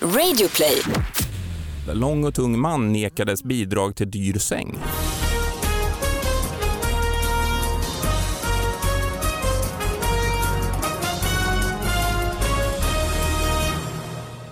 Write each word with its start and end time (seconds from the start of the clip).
Radioplay. 0.00 0.82
Lång 1.92 2.24
och 2.24 2.34
tung 2.34 2.58
man 2.58 2.92
nekades 2.92 3.44
bidrag 3.44 3.96
till 3.96 4.10
dyr 4.10 4.38
säng. 4.38 4.78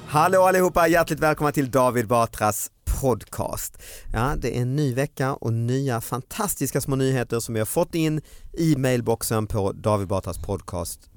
Hallå 0.07 0.43
allihopa, 0.43 0.89
hjärtligt 0.89 1.21
välkomna 1.21 1.53
till 1.53 1.71
David 1.71 2.09
Batras 2.09 2.71
podcast. 3.01 3.83
Ja, 4.13 4.35
det 4.37 4.57
är 4.57 4.63
en 4.63 4.77
ny 4.77 4.95
vecka 4.95 5.35
och 5.35 5.53
nya 5.53 6.01
fantastiska 6.01 6.81
små 6.81 6.97
nyheter 6.97 7.41
som 7.41 7.55
vi 7.55 7.61
har 7.61 7.67
fått 7.67 7.95
in 7.95 8.21
i 8.53 8.77
mailboxen 8.77 9.47
på 9.47 9.73
David 9.73 10.09
Batras 10.09 10.39
podcast 10.39 11.11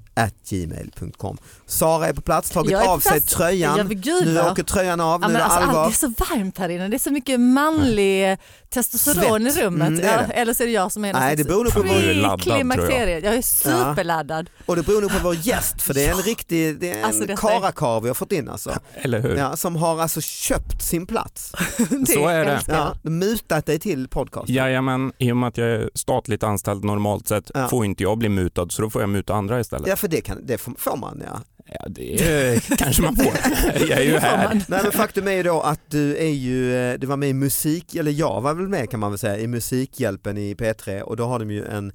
gmail.com. 0.49 1.37
Sara 1.65 2.07
är 2.07 2.13
på 2.13 2.21
plats, 2.21 2.49
tagit 2.49 2.71
Jag 2.71 2.87
av 2.87 2.99
sig 2.99 3.21
tröjan. 3.21 3.77
Ja, 3.77 3.83
gud, 3.83 4.27
nu 4.27 4.41
åker 4.41 4.63
tröjan 4.63 5.01
av, 5.01 5.21
Ja, 5.21 5.27
nu 5.27 5.33
är 5.33 5.37
det 5.37 5.43
alltså, 5.45 5.59
allvar. 5.59 5.83
allt 5.83 5.93
är 5.93 5.97
så 5.97 6.07
varmt 6.07 6.57
här 6.57 6.69
inne, 6.69 6.87
det 6.87 6.95
är 6.95 6.99
så 6.99 7.11
mycket 7.11 7.39
manlig 7.39 8.37
testosteron 8.69 9.41
Svett. 9.41 9.57
i 9.57 9.61
rummet. 9.61 9.87
Mm, 9.87 9.99
det 10.01 10.07
är 10.07 10.21
ja, 10.21 10.27
det. 10.27 10.33
eller 10.33 10.53
så 10.53 10.63
är 10.63 10.67
det 10.67 10.73
jag 10.73 10.91
som 10.91 11.05
är 11.05 11.13
Nej, 11.13 11.35
det 11.35 11.43
beror 11.43 11.65
på 11.65 11.83
laddad, 12.13 12.41
tror 12.41 12.91
jag. 12.91 13.23
Jag 13.23 13.35
är 13.35 13.41
superladdad. 13.41 14.49
Och 14.65 14.75
det 14.75 14.83
beror 14.83 15.01
nog 15.01 15.11
på 15.11 15.19
vår 15.23 15.35
gäst 15.35 15.81
för 15.81 15.93
det 15.93 16.05
är 16.05 16.11
en 16.11 16.21
riktig, 16.21 16.79
det 16.79 16.91
är 16.91 16.97
en 16.97 17.05
Alltså, 17.05 17.35
karakar 17.37 18.01
vi 18.01 18.07
har 18.07 18.15
fått 18.15 18.31
in 18.31 18.49
alltså. 18.49 18.73
Eller 18.93 19.21
hur? 19.21 19.35
Ja, 19.35 19.55
som 19.55 19.75
har 19.75 20.01
alltså 20.01 20.21
köpt 20.21 20.81
sin 20.83 21.05
plats. 21.07 21.51
Så 22.07 22.27
är 22.27 22.45
det. 22.45 22.61
Ja, 22.67 22.95
mutat 23.03 23.65
dig 23.65 23.79
till 23.79 24.07
podcasten. 24.07 24.55
Jajamän, 24.55 25.11
i 25.17 25.31
och 25.31 25.37
med 25.37 25.47
att 25.47 25.57
jag 25.57 25.67
är 25.69 25.89
statligt 25.93 26.43
anställd 26.43 26.83
normalt 26.83 27.27
sett 27.27 27.51
Ja. 27.53 27.67
får 27.67 27.85
inte 27.85 28.03
jag 28.03 28.17
bli 28.17 28.29
mutad 28.29 28.67
så 28.69 28.81
då 28.81 28.89
får 28.89 29.01
jag 29.01 29.09
muta 29.09 29.33
andra 29.33 29.59
istället. 29.59 29.87
För 30.07 30.11
det, 30.11 30.21
kan, 30.21 30.45
det 30.45 30.57
får 30.57 30.97
man 30.97 31.23
ja. 31.25 31.41
Ja, 31.65 31.85
det 31.89 32.77
kanske 32.77 33.01
man 33.01 33.15
får. 33.15 33.25
Jag 33.89 33.99
är 33.99 34.03
ju 34.03 34.17
här. 34.17 34.61
Nej 34.67 34.79
men 34.83 34.91
faktum 34.91 35.27
är 35.27 35.31
ju 35.31 35.43
då 35.43 35.61
att 35.61 35.79
du 35.87 36.17
är 36.17 36.29
ju, 36.29 36.75
eh, 36.75 36.99
du 36.99 37.07
var 37.07 37.17
med 37.17 37.29
i 37.29 37.33
musik, 37.33 37.95
eller 37.95 38.11
jag 38.11 38.41
var 38.41 38.53
väl 38.53 38.67
med 38.67 38.89
kan 38.89 38.99
man 38.99 39.11
väl 39.11 39.19
säga, 39.19 39.37
i 39.37 39.47
Musikhjälpen 39.47 40.37
i 40.37 40.53
P3 40.55 41.01
och 41.01 41.17
då 41.17 41.25
har 41.25 41.39
de 41.39 41.51
ju 41.51 41.65
en 41.65 41.91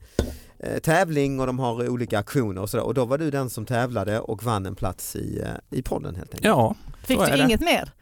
eh, 0.59 0.79
tävling 0.79 1.41
och 1.41 1.47
de 1.47 1.59
har 1.59 1.89
olika 1.89 2.19
aktioner 2.19 2.63
och 2.63 2.71
sådär 2.71 2.85
och 2.85 2.95
då 2.95 3.05
var 3.05 3.19
du 3.19 3.31
den 3.31 3.51
som 3.51 3.67
tävlade 3.67 4.21
och 4.21 4.43
vann 4.43 4.67
en 4.67 4.75
plats 4.75 5.17
i, 5.17 5.41
eh, 5.41 5.79
i 5.79 5.83
podden 5.83 6.15
helt 6.15 6.35
enkelt. 6.35 6.45
Ja, 6.45 6.75
Fick 7.05 7.19
du 7.19 7.37
inget 7.37 7.61
mer? 7.61 7.93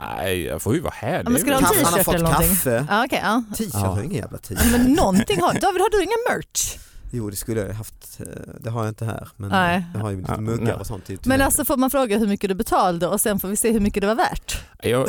Nej, 0.00 0.42
jag 0.42 0.62
får 0.62 0.74
ju 0.74 0.80
vara 0.80 0.94
här. 0.96 1.22
Ja, 1.24 1.30
men 1.30 1.40
ska 1.40 1.50
du 1.50 1.52
ha 1.52 1.58
en 1.58 1.64
Kaffe, 1.64 1.84
han 1.84 1.92
har 1.92 1.98
t-shirt 1.98 2.04
fått 2.04 2.14
eller 2.14 2.24
någonting? 2.24 2.48
kaffe. 2.48 2.86
Ja, 2.90 3.04
okej, 3.04 3.20
ja. 3.22 3.42
T-shirt 3.56 3.74
har 3.74 4.02
ingen 4.02 4.16
jävla 4.16 4.38
t-shirt. 4.38 4.72
Men 4.72 4.92
någonting 4.92 5.40
har 5.40 5.52
David, 5.52 5.80
har 5.82 5.90
du 5.90 6.02
ingen 6.02 6.18
merch? 6.30 6.76
Jo 7.10 7.30
det 7.30 7.36
skulle 7.36 7.60
jag 7.60 7.66
ha 7.68 7.74
haft, 7.74 8.20
eh, 8.20 8.26
det 8.60 8.70
har 8.70 8.80
jag 8.80 8.90
inte 8.90 9.04
här 9.04 9.28
men 9.36 9.50
Nej. 9.50 9.84
jag 9.94 10.00
har 10.00 10.10
ju 10.10 10.16
lite 10.16 10.32
Ja, 10.32 10.40
muggar 10.40 10.64
nej. 10.64 10.74
och 10.74 10.86
sånt. 10.86 11.26
Men 11.26 11.40
alltså 11.40 11.64
får 11.64 11.76
man 11.76 11.90
fråga 11.90 12.18
hur 12.18 12.26
mycket 12.26 12.48
du 12.50 12.54
betalade 12.54 13.06
och 13.06 13.20
sen 13.20 13.40
får 13.40 13.48
vi 13.48 13.56
se 13.56 13.72
hur 13.72 13.80
mycket 13.80 14.00
det 14.00 14.06
var 14.06 14.14
värt? 14.14 14.65
Jag, 14.82 15.08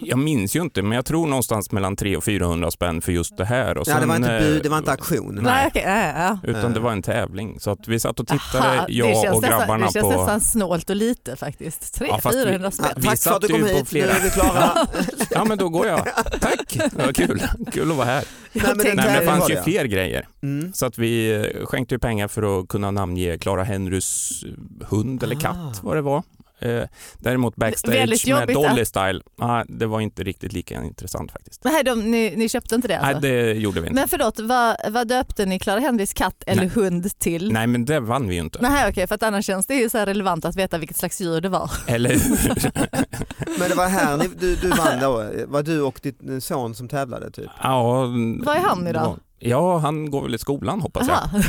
jag 0.00 0.18
minns 0.18 0.56
ju 0.56 0.60
inte, 0.62 0.82
men 0.82 0.92
jag 0.92 1.04
tror 1.06 1.26
någonstans 1.26 1.72
mellan 1.72 1.96
300 1.96 2.18
och 2.18 2.24
400 2.24 2.70
spänn 2.70 3.00
för 3.02 3.12
just 3.12 3.36
det 3.36 3.44
här. 3.44 3.78
Och 3.78 3.88
ja, 3.88 4.00
det, 4.00 4.06
var 4.06 4.14
sen, 4.14 4.22
inte 4.24 4.34
eh, 4.36 4.40
bud, 4.42 4.62
det 4.62 4.68
var 4.68 4.78
inte 4.78 4.90
auktion. 4.90 5.34
Nej. 5.34 5.44
Nej, 5.44 5.66
okej, 5.68 5.82
ja, 5.86 6.38
ja. 6.42 6.50
Utan 6.50 6.72
det 6.72 6.80
var 6.80 6.92
en 6.92 7.02
tävling. 7.02 7.60
Så 7.60 7.70
att 7.70 7.88
vi 7.88 8.00
satt 8.00 8.20
och 8.20 8.26
tittade, 8.26 8.68
Aha, 8.68 8.84
det 8.86 8.92
jag 8.92 9.08
och 9.34 9.42
nästan, 9.42 9.58
grabbarna 9.60 9.86
det 9.86 9.92
känns 9.92 10.08
nästan 10.08 10.40
snålt 10.40 10.90
och 10.90 10.96
lite 10.96 11.36
faktiskt. 11.36 12.00
Ja, 12.08 12.18
fast 12.22 12.36
vi- 12.38 12.44
300-400 12.44 12.60
Ja, 12.62 12.70
spänn. 12.70 12.86
Vi 12.96 13.02
tack 13.08 13.18
för 13.22 13.30
att 13.30 13.40
du 13.42 13.48
kom 13.48 13.64
hit, 13.64 13.88
flera. 13.88 14.06
nu 14.12 14.18
är 14.18 14.22
vi 14.22 14.30
klara. 14.30 14.70
Ja 15.30 15.44
men 15.44 15.58
då 15.58 15.68
går 15.68 15.86
jag. 15.86 16.04
Tack, 16.40 16.72
det 16.94 17.04
var 17.06 17.12
kul. 17.12 17.42
Kul 17.72 17.90
att 17.90 17.96
vara 17.96 18.06
här. 18.06 18.24
Nej, 18.52 18.64
men 18.66 18.78
tänkte- 18.78 18.94
Nej, 18.94 19.06
men 19.06 19.20
det 19.20 19.26
fanns 19.26 19.50
ju 19.50 19.54
det. 19.54 19.62
fler 19.62 19.84
grejer. 19.84 20.28
Mm. 20.42 20.72
Så 20.72 20.86
att 20.86 20.98
vi 20.98 21.34
eh, 21.34 21.66
skänkte 21.66 21.94
ju 21.94 21.98
pengar 21.98 22.28
för 22.28 22.60
att 22.60 22.68
kunna 22.68 22.90
namnge 22.90 23.38
Clara 23.38 23.64
Henrys 23.64 24.44
hund 24.88 25.22
eller 25.22 25.36
Ah. 25.36 25.40
katt 25.40 25.80
vad 25.82 25.96
det 25.96 26.02
var. 26.02 26.22
Eh, 26.60 26.84
däremot 27.18 27.56
backstage 27.56 28.28
med 28.28 28.48
Dolly 28.48 28.84
Style, 28.84 29.20
ah, 29.38 29.64
det 29.68 29.86
var 29.86 30.00
inte 30.00 30.24
riktigt 30.24 30.52
lika 30.52 30.84
intressant 30.84 31.32
faktiskt. 31.32 31.64
Nej, 31.64 31.84
de, 31.84 32.10
ni, 32.10 32.36
ni 32.36 32.48
köpte 32.48 32.74
inte 32.74 32.88
det 32.88 32.98
alltså? 32.98 33.20
Nej 33.20 33.30
det 33.30 33.52
gjorde 33.52 33.80
vi 33.80 33.86
inte. 33.86 34.00
Men 34.00 34.08
förlåt, 34.08 34.40
vad, 34.40 34.76
vad 34.88 35.08
döpte 35.08 35.46
ni 35.46 35.58
Clara 35.58 35.80
Henrys 35.80 36.14
katt 36.14 36.42
eller 36.46 36.62
Nej. 36.62 36.70
hund 36.74 37.18
till? 37.18 37.52
Nej 37.52 37.66
men 37.66 37.84
det 37.84 38.00
vann 38.00 38.28
vi 38.28 38.34
ju 38.34 38.40
inte. 38.40 38.58
Nej 38.62 38.88
okej, 38.88 39.06
för 39.06 39.14
att 39.14 39.22
annars 39.22 39.46
känns 39.46 39.66
det 39.66 39.74
ju 39.74 39.88
så 39.88 39.98
här 39.98 40.06
relevant 40.06 40.44
att 40.44 40.56
veta 40.56 40.78
vilket 40.78 40.96
slags 40.96 41.20
djur 41.20 41.40
det 41.40 41.48
var. 41.48 41.70
Eller? 41.86 42.10
Men 43.58 43.68
det 43.68 43.74
var 43.74 43.88
här 43.88 44.16
ni, 44.16 44.28
du, 44.38 44.56
du 44.56 44.68
vann 44.68 45.00
då, 45.00 45.30
var 45.46 45.62
du 45.62 45.82
och 45.82 46.00
din 46.02 46.40
son 46.40 46.74
som 46.74 46.88
tävlade 46.88 47.30
typ? 47.30 47.50
ja, 47.62 48.06
Vad 48.44 48.56
är 48.56 48.60
han 48.60 48.86
idag? 48.86 49.18
Ja, 49.38 49.78
han 49.78 50.10
går 50.10 50.22
väl 50.22 50.34
i 50.34 50.38
skolan 50.38 50.80
hoppas 50.80 51.08
jag. 51.08 51.16
Aha. 51.16 51.40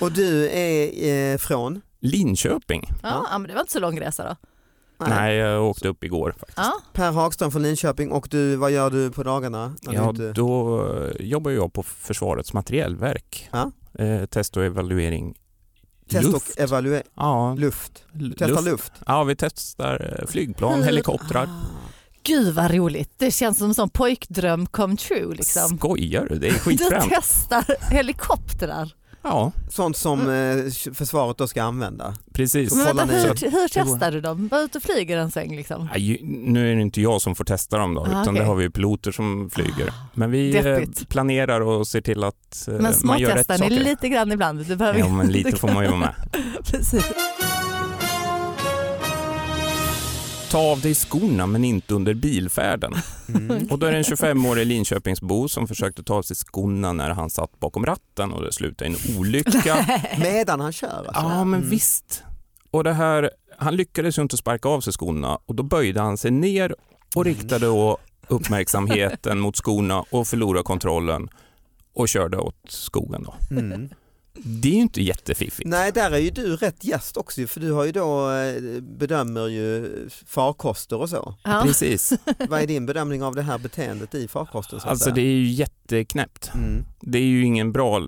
Och 0.00 0.12
du 0.12 0.48
är 0.50 1.32
eh, 1.32 1.38
från? 1.38 1.80
Linköping? 2.02 2.90
Ja, 3.02 3.26
ja, 3.30 3.38
men 3.38 3.48
det 3.48 3.54
var 3.54 3.60
inte 3.60 3.72
så 3.72 3.80
lång 3.80 4.00
resa 4.00 4.24
då. 4.28 4.36
Nej, 5.08 5.36
jag 5.36 5.64
åkte 5.64 5.88
upp 5.88 6.04
igår 6.04 6.32
faktiskt. 6.38 6.58
Ja. 6.58 6.72
Per 6.92 7.12
Hagström 7.12 7.50
från 7.50 7.62
Linköping 7.62 8.10
och 8.12 8.28
du, 8.30 8.56
vad 8.56 8.70
gör 8.70 8.90
du 8.90 9.10
på 9.10 9.22
dagarna? 9.22 9.74
du 9.82 9.92
Ja, 9.94 10.10
inte- 10.10 10.32
då 10.32 10.80
eh, 10.94 11.26
jobbar 11.26 11.50
jag 11.50 11.72
på 11.72 11.82
Försvarets 11.82 12.52
materielverk. 12.52 13.48
Ja. 13.52 13.70
Eh, 14.04 14.24
test 14.26 14.56
och 14.56 14.64
evaluering 14.64 15.34
Test 16.10 16.24
luft. 16.32 16.50
och 16.56 16.60
evaluering, 16.60 17.02
Ja, 17.16 17.54
luft. 17.54 18.04
Testa 18.38 18.46
luft. 18.46 18.64
luft. 18.64 18.92
Ja, 19.06 19.24
vi 19.24 19.36
testar 19.36 20.18
eh, 20.20 20.26
flygplan, 20.26 20.78
Hur- 20.78 20.84
helikoptrar. 20.84 21.48
Gud 22.22 22.54
vad 22.54 22.70
roligt, 22.74 23.10
det 23.16 23.30
känns 23.30 23.58
som 23.58 23.68
en 23.68 23.74
sån 23.74 23.90
pojkdröm 23.90 24.66
come 24.66 24.96
true 24.96 25.34
liksom. 25.34 25.78
Skojar 25.78 26.26
du? 26.30 26.38
Det 26.38 26.48
är 26.48 26.52
Du 26.52 26.58
skitfränt. 26.58 27.04
testar 27.10 27.64
helikoptrar. 27.90 28.92
Ja, 29.24 29.52
Sånt 29.70 29.96
som 29.96 30.20
eh, 30.30 30.92
försvaret 30.94 31.38
då 31.38 31.46
ska 31.46 31.62
använda. 31.62 32.14
precis. 32.32 32.74
Men 32.74 32.84
Men 32.84 32.96
vänta, 32.96 33.14
hur, 33.14 33.50
hur 33.50 33.68
testar 33.68 34.12
du 34.12 34.20
dem? 34.20 34.48
Bara 34.48 34.60
ut 34.60 34.76
och 34.76 34.82
flyger 34.82 35.16
en 35.18 35.30
sväng 35.30 35.56
liksom? 35.56 35.88
Ja, 35.92 35.98
ju- 35.98 36.18
Nu 36.22 36.70
är 36.72 36.76
det 36.76 36.82
inte 36.82 37.00
jag 37.00 37.22
som 37.22 37.34
får 37.34 37.44
testa 37.44 37.78
dem 37.78 37.94
då, 37.94 38.00
Ah, 38.00 38.06
utan 38.06 38.20
okej. 38.28 38.34
det 38.40 38.44
har 38.44 38.54
vi 38.54 38.70
piloter 38.70 39.12
som 39.12 39.50
flyger. 39.52 39.92
Men 40.14 40.30
vi 40.30 40.56
eh, 40.56 40.62
Deppigt. 40.64 41.08
planerar 41.08 41.60
och 41.60 41.86
ser 41.86 42.00
till 42.00 42.24
att 42.24 42.68
eh, 42.68 42.74
Men 42.74 42.94
man 43.04 43.18
gör 43.18 43.28
rätt 43.34 43.46
småtestar 43.46 43.54
ni 43.68 43.76
saker. 43.76 43.90
lite 43.90 44.08
grann 44.08 44.32
ibland? 44.32 44.66
Du 44.66 44.76
behöver 44.76 44.98
Ja, 44.98 45.08
men 45.08 45.28
lite 45.28 45.56
får 45.56 45.68
man 45.68 45.84
ju 45.84 45.90
vara 45.90 46.00
med. 46.00 46.14
Precis. 46.64 47.04
Ta 50.52 50.58
av 50.58 50.80
dig 50.80 50.94
skorna 50.94 51.46
men 51.46 51.64
inte 51.64 51.94
under 51.94 52.14
bilfärden. 52.14 52.94
Mm. 53.28 53.66
Och 53.70 53.78
då 53.78 53.86
är 53.86 53.90
det 53.92 53.96
en 53.98 54.02
25-årig 54.04 54.66
Linköpingsbo 54.66 55.48
som 55.48 55.68
försökte 55.68 56.02
ta 56.02 56.14
av 56.14 56.22
sig 56.22 56.36
skorna 56.36 56.92
när 56.92 57.10
han 57.10 57.30
satt 57.30 57.60
bakom 57.60 57.86
ratten 57.86 58.32
och 58.32 58.42
det 58.42 58.52
slutade 58.52 58.90
i 58.90 58.94
en 58.94 59.18
olycka. 59.18 59.86
Medan 60.18 60.60
han 60.60 60.72
kör 60.72 60.88
alltså. 60.88 61.12
Ja, 61.22 61.44
men 61.44 61.60
Mm. 61.60 61.70
visst. 61.70 62.22
Och 62.70 62.84
det 62.84 62.92
här, 62.92 63.30
han 63.58 63.76
lyckades 63.76 64.18
ju 64.18 64.22
inte 64.22 64.36
sparka 64.36 64.68
av 64.68 64.80
sig 64.80 64.92
skorna 64.92 65.38
och 65.46 65.54
då 65.54 65.62
böjde 65.62 66.00
han 66.00 66.16
sig 66.18 66.30
ner 66.30 66.74
och 67.14 67.24
riktade 67.24 67.66
då 67.66 67.98
uppmärksamheten 68.28 69.38
mot 69.40 69.56
skorna 69.56 70.04
och 70.10 70.26
förlorade 70.26 70.64
kontrollen 70.64 71.28
och 71.94 72.08
körde 72.08 72.36
åt 72.38 72.56
skogen. 72.68 73.22
Då. 73.22 73.34
Mm. 73.56 73.88
Det 74.34 74.68
är 74.68 74.72
ju 74.72 74.80
inte 74.80 75.02
jättefiffigt. 75.02 75.68
Nej, 75.68 75.92
där 75.92 76.10
är 76.10 76.18
ju 76.18 76.30
du 76.30 76.56
rätt 76.56 76.84
gäst 76.84 77.16
också 77.16 77.46
för 77.46 77.60
du 77.60 77.72
har 77.72 77.84
ju 77.84 77.92
då, 77.92 78.30
eh, 78.30 78.80
bedömer 78.82 79.48
ju 79.48 79.90
farkoster 80.26 80.96
och 80.96 81.08
så. 81.08 81.34
Ja. 81.44 81.62
Precis. 81.66 82.12
Vad 82.48 82.62
är 82.62 82.66
din 82.66 82.86
bedömning 82.86 83.22
av 83.22 83.34
det 83.34 83.42
här 83.42 83.58
beteendet 83.58 84.14
i 84.14 84.28
farkosten? 84.28 84.80
Alltså 84.84 85.04
säga? 85.04 85.14
det 85.14 85.20
är 85.20 85.32
ju 85.32 85.46
jätteknäppt. 85.46 86.50
Mm. 86.54 86.84
Det 87.00 87.18
är 87.18 87.22
ju 87.22 87.44
ingen 87.44 87.72
bra, 87.72 88.00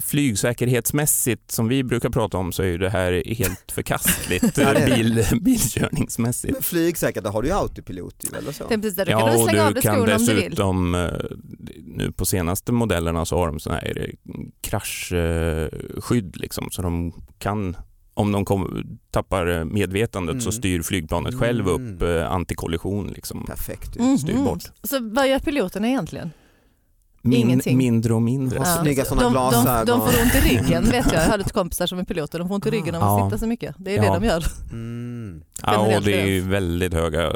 flygsäkerhetsmässigt 0.00 1.50
som 1.50 1.68
vi 1.68 1.84
brukar 1.84 2.10
prata 2.10 2.38
om 2.38 2.52
så 2.52 2.62
är 2.62 2.66
ju 2.66 2.78
det 2.78 2.90
här 2.90 3.34
helt 3.34 3.72
förkastligt 3.72 4.58
Ja, 4.58 4.74
bil, 4.86 5.24
bilkörningsmässigt. 5.40 6.52
Men 6.52 6.62
flygsäkert, 6.62 7.24
då 7.24 7.30
har 7.30 7.42
du 7.42 7.48
ju 7.48 7.54
autopilot 7.54 8.14
ju, 8.32 8.38
eller 8.38 8.52
så? 8.52 8.68
Det 8.68 8.74
är 8.74 8.78
precis 8.78 8.98
Ja, 9.06 9.20
kan 9.20 9.32
du 9.32 9.42
och 9.42 9.48
slänga 9.48 9.62
av 9.62 9.68
du 9.68 9.74
dig 9.74 9.82
kan 9.82 9.94
skorna 9.94 10.16
om 10.16 10.26
du 10.26 10.34
vill. 10.34 10.44
dessutom, 10.44 10.94
eh, 10.94 11.10
nu 11.84 12.12
på 12.12 12.26
senaste 12.26 12.72
modellerna 12.72 13.24
så 13.24 13.36
har 13.36 13.46
de 13.46 13.60
sådana 13.60 13.80
här 13.80 14.10
kraschskydd 15.34 16.36
liksom, 16.36 16.68
så 16.70 16.82
de 16.82 17.12
kan, 17.38 17.76
om 18.14 18.32
de 18.32 18.44
kom, 18.44 18.84
tappar 19.10 19.46
eh, 19.46 19.64
medvetandet 19.64 20.42
så 20.42 20.48
Mm. 20.48 20.52
styr 20.52 20.82
flygplanet 20.82 21.34
själv 21.38 21.68
Mm. 21.68 21.94
upp 21.94 22.02
eh, 22.02 22.32
antikollision. 22.32 23.06
Liksom. 23.08 23.44
Perfekt 23.46 23.96
styr 24.20 24.44
bort. 24.44 24.62
Så 24.82 24.98
vad 25.02 25.28
gör 25.28 25.38
piloterna 25.38 25.88
egentligen? 25.88 26.30
Min, 27.22 27.40
Ingenting. 27.40 27.78
mindre 27.78 28.14
och 28.14 28.22
mindre. 28.22 28.58
Ja. 28.58 28.64
snygga 28.82 29.04
såna 29.04 29.22
de, 29.22 29.32
de, 29.34 29.50
glasögon. 29.50 29.86
de 29.86 30.00
får 30.12 30.22
ont 30.22 30.34
i 30.34 30.40
ryggen 30.40 30.84
vet 30.84 31.12
jag. 31.12 31.22
Jag 31.22 31.30
har 31.30 31.38
lite 31.38 31.50
kompisar 31.52 31.86
som 31.86 31.98
är 31.98 32.04
piloter. 32.04 32.38
De 32.38 32.48
får 32.48 32.54
ont 32.54 32.66
i 32.66 32.70
ryggen 32.70 32.94
av 32.94 33.02
att 33.02 33.20
Ja. 33.20 33.26
sitta 33.26 33.38
så 33.38 33.46
mycket. 33.46 33.74
Det 33.78 33.96
är 33.96 34.04
Ja. 34.04 34.12
det 34.14 34.18
de 34.20 34.26
gör. 34.26 34.44
Mm. 34.72 35.42
Ja, 35.62 35.78
och 35.96 36.02
det 36.02 36.36
är 36.36 36.40
väldigt 36.40 36.94
höga 36.94 37.32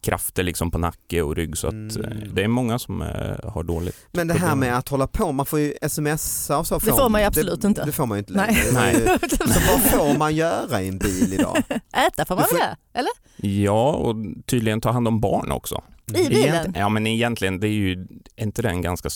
krafter 0.00 0.42
liksom 0.42 0.70
på 0.70 0.78
nacke 0.78 1.22
och 1.22 1.36
rygg 1.36 1.56
så 1.56 1.66
att 1.66 1.72
Mm. 1.72 1.88
eh, 2.04 2.28
det 2.32 2.42
är 2.44 2.48
många 2.48 2.78
som 2.78 3.02
eh, 3.02 3.08
har 3.50 3.62
dåligt. 3.62 3.96
Men 4.12 4.28
det 4.28 4.34
här 4.34 4.54
med 4.54 4.78
att 4.78 4.88
hålla 4.88 5.06
på, 5.06 5.32
man 5.32 5.46
får 5.46 5.58
ju 5.60 5.74
smsa 5.88 6.58
och 6.58 6.66
så. 6.66 6.78
Det 6.78 6.86
får 6.90 7.08
man 7.08 7.20
ju 7.20 7.26
absolut 7.26 7.60
det, 7.62 7.68
inte. 7.68 7.84
Det 7.84 7.92
får 7.92 8.06
man 8.06 8.18
ju 8.18 8.20
inte 8.20 8.32
längre. 8.32 8.62
Nej. 8.72 9.02
Nej. 9.06 9.18
Så 9.30 9.60
vad 9.72 9.80
får 9.82 10.18
man 10.18 10.34
göra 10.34 10.82
i 10.82 10.88
en 10.88 10.98
bil 10.98 11.32
idag? 11.32 11.62
Äta 12.06 12.24
får 12.24 12.36
man 12.36 12.44
väl? 12.52 12.60
Eller? 12.94 13.10
Ja, 13.36 13.92
och 13.92 14.16
tydligen 14.46 14.80
ta 14.80 14.90
hand 14.90 15.08
om 15.08 15.20
barn 15.20 15.52
också. 15.52 15.82
I 16.08 16.12
bilen? 16.28 16.32
Egent- 16.54 16.76
Ja, 16.78 16.88
men 16.88 17.06
egentligen, 17.06 17.60
det 17.60 17.68
är 17.68 17.72
ju 17.72 18.06
är 18.36 18.44
inte 18.44 18.62
det 18.62 18.68
en 18.68 18.82
ganska 18.82 19.08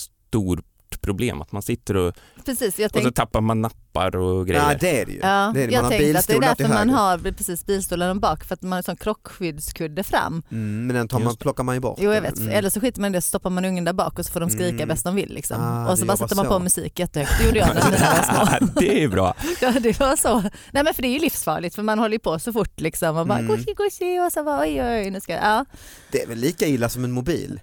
stort 0.96 1.02
problem 1.06 1.40
att 1.42 1.52
man 1.52 1.62
sitter 1.62 1.96
och, 1.96 2.14
Precis, 2.44 2.78
jag 2.78 2.96
och 2.96 3.02
så 3.02 3.10
tappar 3.10 3.40
man 3.40 3.62
nappar 3.62 4.16
och 4.16 4.46
grejer. 4.46 4.70
Ja 4.70 4.76
det 4.80 5.00
är 5.00 5.06
det 5.06 5.12
ju. 5.12 5.18
ja, 5.22 5.50
det 5.54 5.62
är 5.62 5.66
det. 5.66 5.66
Man 5.66 5.70
jag 5.72 5.82
har 5.82 5.90
tänkte 5.90 6.18
att 6.18 6.26
det 6.26 6.34
är 6.34 6.40
därför 6.40 6.68
man 6.74 6.90
har 6.90 7.18
precis 7.32 7.66
bilstolen 7.66 8.20
bak 8.20 8.44
för 8.44 8.54
att 8.54 8.62
man 8.62 8.72
har 8.72 8.76
en 8.78 8.82
sån 8.82 8.96
krockskyddskudde 8.96 10.02
fram. 10.02 10.42
Mm, 10.52 10.86
men 10.86 10.96
den 10.96 11.08
tar 11.08 11.18
man, 11.18 11.36
plockar 11.36 11.64
man 11.64 11.74
ju 11.74 11.80
bort. 11.80 11.98
Jo 12.00 12.12
jag 12.12 12.22
vet, 12.22 12.36
Mm. 12.38 12.48
eller 12.52 12.70
så 12.70 12.80
skiter 12.80 13.00
man 13.00 13.10
i 13.14 13.18
det 13.18 13.22
så 13.22 13.28
stoppar 13.28 13.50
man 13.50 13.64
ungen 13.64 13.84
där 13.84 13.92
bak 13.92 14.18
och 14.18 14.26
så 14.26 14.32
får 14.32 14.40
de 14.40 14.50
skrika 14.50 14.76
Mm. 14.76 14.88
bäst 14.88 15.04
de 15.04 15.14
vill. 15.14 15.34
Liksom. 15.34 15.56
Ah, 15.60 15.90
och 15.90 15.98
så 15.98 16.04
bara 16.06 16.16
sätter 16.16 16.36
man 16.36 16.44
så. 16.44 16.50
på 16.50 16.58
musik 16.58 16.98
jättehögt, 16.98 17.32
det 17.38 17.46
gjorde 17.46 17.58
jag 17.58 17.68
när 17.74 17.90
mina 17.90 17.96
var 17.98 18.58
små. 18.60 18.68
det 18.80 19.02
är 19.02 19.08
bra. 19.08 19.34
Ja, 19.60 19.70
det 19.80 20.00
var 20.00 20.16
så. 20.16 20.40
Nej 20.70 20.84
men 20.84 20.94
för 20.94 21.02
det 21.02 21.08
är 21.08 21.12
ju 21.12 21.18
livsfarligt 21.18 21.74
för 21.74 21.82
man 21.82 21.98
håller 21.98 22.12
ju 22.12 22.18
på 22.18 22.38
så 22.38 22.52
fort 22.52 22.80
liksom 22.80 23.16
och 23.16 23.26
bara 23.26 23.38
Mm. 23.38 23.56
gushi 23.56 23.74
gushi 23.76 24.20
och 24.20 24.32
så 24.32 24.44
bara 24.44 24.60
oj 24.60 24.82
oj 24.82 24.88
oj 25.04 25.10
nu 25.10 25.20
ska 25.20 25.32
jag, 25.32 25.42
ja. 25.44 25.64
Det 26.12 26.22
är 26.22 26.26
väl 26.26 26.38
lika 26.38 26.66
illa 26.66 26.88
som 26.88 27.04
en 27.04 27.12
mobil? 27.12 27.60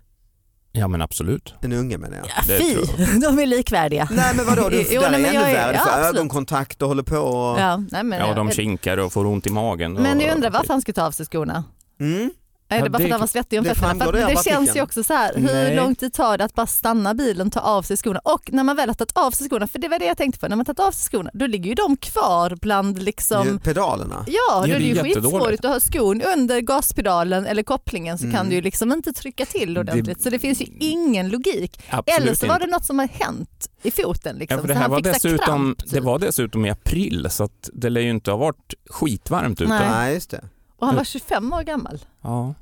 Ja 0.78 0.88
men 0.88 1.02
absolut. 1.02 1.54
En 1.62 1.74
unge 1.74 1.98
menar 1.98 2.18
jag. 2.18 2.26
ja 2.28 2.44
Det 2.48 2.58
fy, 2.58 2.76
de 3.20 3.40
är 3.40 3.46
likvärdiga. 3.46 4.08
Nej 4.12 4.36
men 4.36 4.46
vadå, 4.46 4.70
du, 4.70 4.86
Jo, 4.92 5.02
där 5.02 5.12
nej, 5.12 5.20
är 5.20 5.24
men 5.24 5.36
ännu 5.36 5.50
jag 5.50 5.54
värre 5.54 5.74
ja, 5.76 5.80
för 5.84 5.92
absolut. 6.00 6.16
ögonkontakt 6.16 6.82
och 6.82 6.88
håller 6.88 7.04
på 7.04 7.18
och... 7.18 7.60
Ja, 7.60 7.78
nej, 7.92 8.04
men, 8.04 8.20
Ja, 8.20 8.34
de 8.34 8.52
kinkar 8.52 8.98
och 8.98 9.14
får 9.14 9.26
ont 9.26 9.48
i 9.48 9.50
magen. 9.50 9.94
men 9.94 10.18
och, 10.18 10.24
jag 10.24 10.36
undrar 10.36 10.50
varför 10.50 10.68
han 10.74 10.82
skulle 10.82 10.94
ta 10.94 11.06
av 11.06 11.12
sig 11.12 11.26
skorna. 11.26 11.64
Mm. 12.00 12.32
Är 12.74 12.78
Ja, 12.78 12.84
det 12.84 12.90
bara 12.90 12.98
för 13.00 13.04
det- 13.04 13.08
att 13.08 13.12
han 13.12 13.20
var 13.20 13.28
svettig 13.28 13.60
om 13.60 13.66
det 13.66 13.76
fötterna? 13.76 14.12
det 14.12 14.26
det 14.28 14.44
känns 14.44 14.76
ju 14.76 14.82
också 14.82 15.04
så 15.04 15.14
här, 15.14 15.34
hur 15.36 15.44
Nej. 15.54 15.76
lång 15.76 15.96
tid 15.96 16.14
tar 16.14 16.38
det 16.38 16.44
att 16.44 16.54
bara 16.56 16.68
stanna 16.68 17.14
bilen, 17.14 17.52
ta 17.52 17.60
av 17.60 17.82
sig 17.84 17.98
skorna 17.98 18.20
och 18.24 18.50
när 18.54 18.64
man 18.64 18.76
väl 18.76 18.90
har 18.90 18.94
tagit 18.94 19.18
av 19.18 19.32
sig 19.32 19.48
skorna, 19.50 19.68
för 19.68 19.80
det 19.80 19.88
var 19.88 20.00
det 20.00 20.06
jag 20.06 20.18
tänkte 20.18 20.40
på, 20.40 20.48
när 20.48 20.56
man 20.56 20.66
tagit 20.66 20.80
av 20.80 20.92
sig 20.92 21.10
skorna 21.12 21.30
då 21.34 21.48
ligger 21.48 21.70
ju 21.70 21.74
de 21.76 21.98
kvar 21.98 22.58
bland 22.62 23.02
liksom 23.04 23.60
pedalerna. 23.64 24.26
Ja, 24.28 24.60
då 24.62 24.66
det 24.66 24.74
är 24.74 24.80
det 24.80 24.86
är 24.86 25.06
ju 25.06 25.14
skitsvårigt 25.14 25.66
att 25.66 25.72
ha 25.72 25.80
skon 25.80 26.22
under 26.22 26.60
gaspedalen 26.62 27.46
eller 27.46 27.64
kopplingen 27.64 28.18
så 28.18 28.24
Mm. 28.24 28.36
kan 28.36 28.50
du 28.50 28.56
ju 28.56 28.62
liksom 28.62 28.92
inte 28.92 29.14
trycka 29.14 29.46
till 29.46 29.78
ordentligt. 29.78 30.22
Så 30.22 30.30
det 30.30 30.40
finns 30.40 30.62
ju 30.62 30.66
ingen 30.80 31.30
logik. 31.30 31.80
Absolut 31.90 32.22
Eller 32.22 32.36
så 32.36 32.48
var 32.48 32.56
inte. 32.56 32.66
det 32.66 32.72
något 32.72 32.86
som 32.86 33.00
har 33.00 33.08
hänt 33.08 33.70
i 33.84 33.92
foten. 33.92 34.36
Liksom. 34.36 34.56
Ja, 34.58 34.62
för 34.62 34.68
det, 34.68 34.74
så 34.74 34.80
här 34.80 34.88
var 34.90 35.02
dessutom, 35.02 35.46
kramp, 35.46 35.78
det 35.86 35.90
typ. 35.90 36.04
var 36.04 36.20
dessutom 36.20 36.66
i 36.66 36.70
april 36.70 37.28
så 37.30 37.44
att 37.44 37.70
det 37.74 37.90
lär 37.90 38.02
ju 38.02 38.10
inte 38.10 38.32
ha 38.32 38.38
varit 38.38 38.74
skitvarmt 38.90 39.62
ute. 39.62 39.70
Nej. 39.70 39.90
Nej 39.90 40.14
just 40.14 40.30
det. 40.30 40.42
Och 40.80 40.88
han 40.88 40.96
var 40.96 41.04
25 41.04 41.54
år 41.54 41.62
gammal. 41.64 42.00
Ja. 42.22 42.54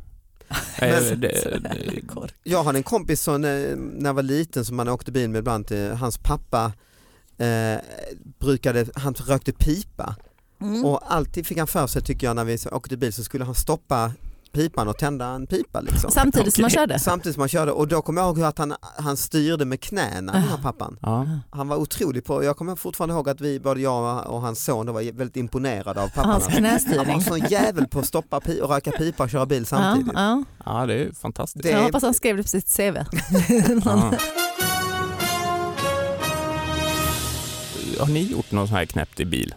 Jag 2.44 2.63
hade 2.63 2.80
en 2.80 2.83
kompis 2.83 3.21
som 3.21 3.42
när 3.42 3.75
när 3.75 4.09
jag 4.09 4.13
var 4.13 4.24
liten 4.24 4.65
som 4.65 4.75
man 4.75 4.88
åkte 4.89 5.12
bil 5.12 5.30
med 5.30 5.39
ibland 5.39 5.68
till, 5.68 5.92
hans 5.92 6.18
pappa 6.18 6.74
eh, 7.38 7.80
brukade, 8.39 8.86
han 8.95 9.13
rökte 9.13 9.51
pipa 9.51 10.15
Mm. 10.62 10.86
och 10.86 11.13
alltid 11.13 11.48
fick 11.48 11.57
han 11.57 11.68
för 11.68 11.88
sig 11.88 12.01
tycker 12.01 12.27
jag 12.27 12.36
när 12.36 12.44
vi 12.44 12.57
åkte 12.71 12.98
bil 12.98 13.13
så 13.13 13.24
skulle 13.24 13.44
han 13.44 13.56
stoppa 13.56 14.12
pipan 14.51 14.88
och 14.88 14.98
tända 14.98 15.25
en 15.25 15.48
pipa 15.48 15.81
liksom. 15.81 16.12
Samtidigt 16.12 16.53
som 16.53 16.63
han 16.63 16.71
körde. 16.71 17.00
Samtidigt 17.00 17.33
som 17.33 17.42
han 17.42 17.50
körde 17.50 17.71
och 17.71 17.88
då 17.88 18.01
kommer 18.01 18.21
jag 18.21 18.27
ihåg 18.38 18.42
att 18.48 18.57
han, 18.57 18.74
han 18.98 19.18
styrde 19.18 19.65
med 19.65 19.81
knäna 19.81 20.31
den 20.33 20.42
här 20.42 20.57
pappan. 20.57 20.98
ja. 21.01 21.27
Han 21.50 21.68
var 21.68 21.77
otrolig 21.77 22.24
på, 22.25 22.44
jag 22.44 22.57
kommer 22.57 22.75
fortfarande 22.75 23.15
ihåg 23.15 23.30
att 23.30 23.42
vi, 23.42 23.59
både 23.59 23.81
jag 23.81 24.27
och 24.27 24.42
hans 24.42 24.63
son 24.63 24.86
då 24.86 24.94
var 24.94 25.01
väldigt 25.01 25.38
imponerade 25.38 26.01
av 26.01 26.07
pappan. 26.07 26.31
Hans 26.31 26.44
Han 26.48 26.53
var 26.63 26.69
knästyrning. 26.69 27.15
en 27.15 27.21
sån 27.24 27.39
jävel 27.39 27.88
på 27.88 28.00
att 28.00 28.06
stoppa 28.06 28.39
pi- 28.39 28.62
och 28.62 28.69
röka 28.69 28.92
pipa 28.92 29.24
och 29.24 29.30
köra 29.30 29.45
bil 29.45 29.65
samtidigt. 29.65 30.12
Ja, 30.15 30.44
ja, 30.65 30.86
det 30.86 30.94
är 30.94 31.12
fantastiskt. 31.13 31.63
Det- 31.63 31.69
ja. 31.69 31.77
Jag 31.77 31.83
hoppas 31.83 32.04
han 32.04 32.13
skrev 32.13 32.38
det 32.38 32.44
på 32.44 32.50
sitt 32.50 32.77
CV. 32.77 32.97
Ja. 33.86 34.12
Har 38.00 38.07
ni 38.07 38.19
gjort 38.31 38.51
något 38.51 38.68
sånt 38.69 38.77
här 38.80 38.86
knäppt 38.86 39.19
i 39.19 39.25
bil? 39.25 39.54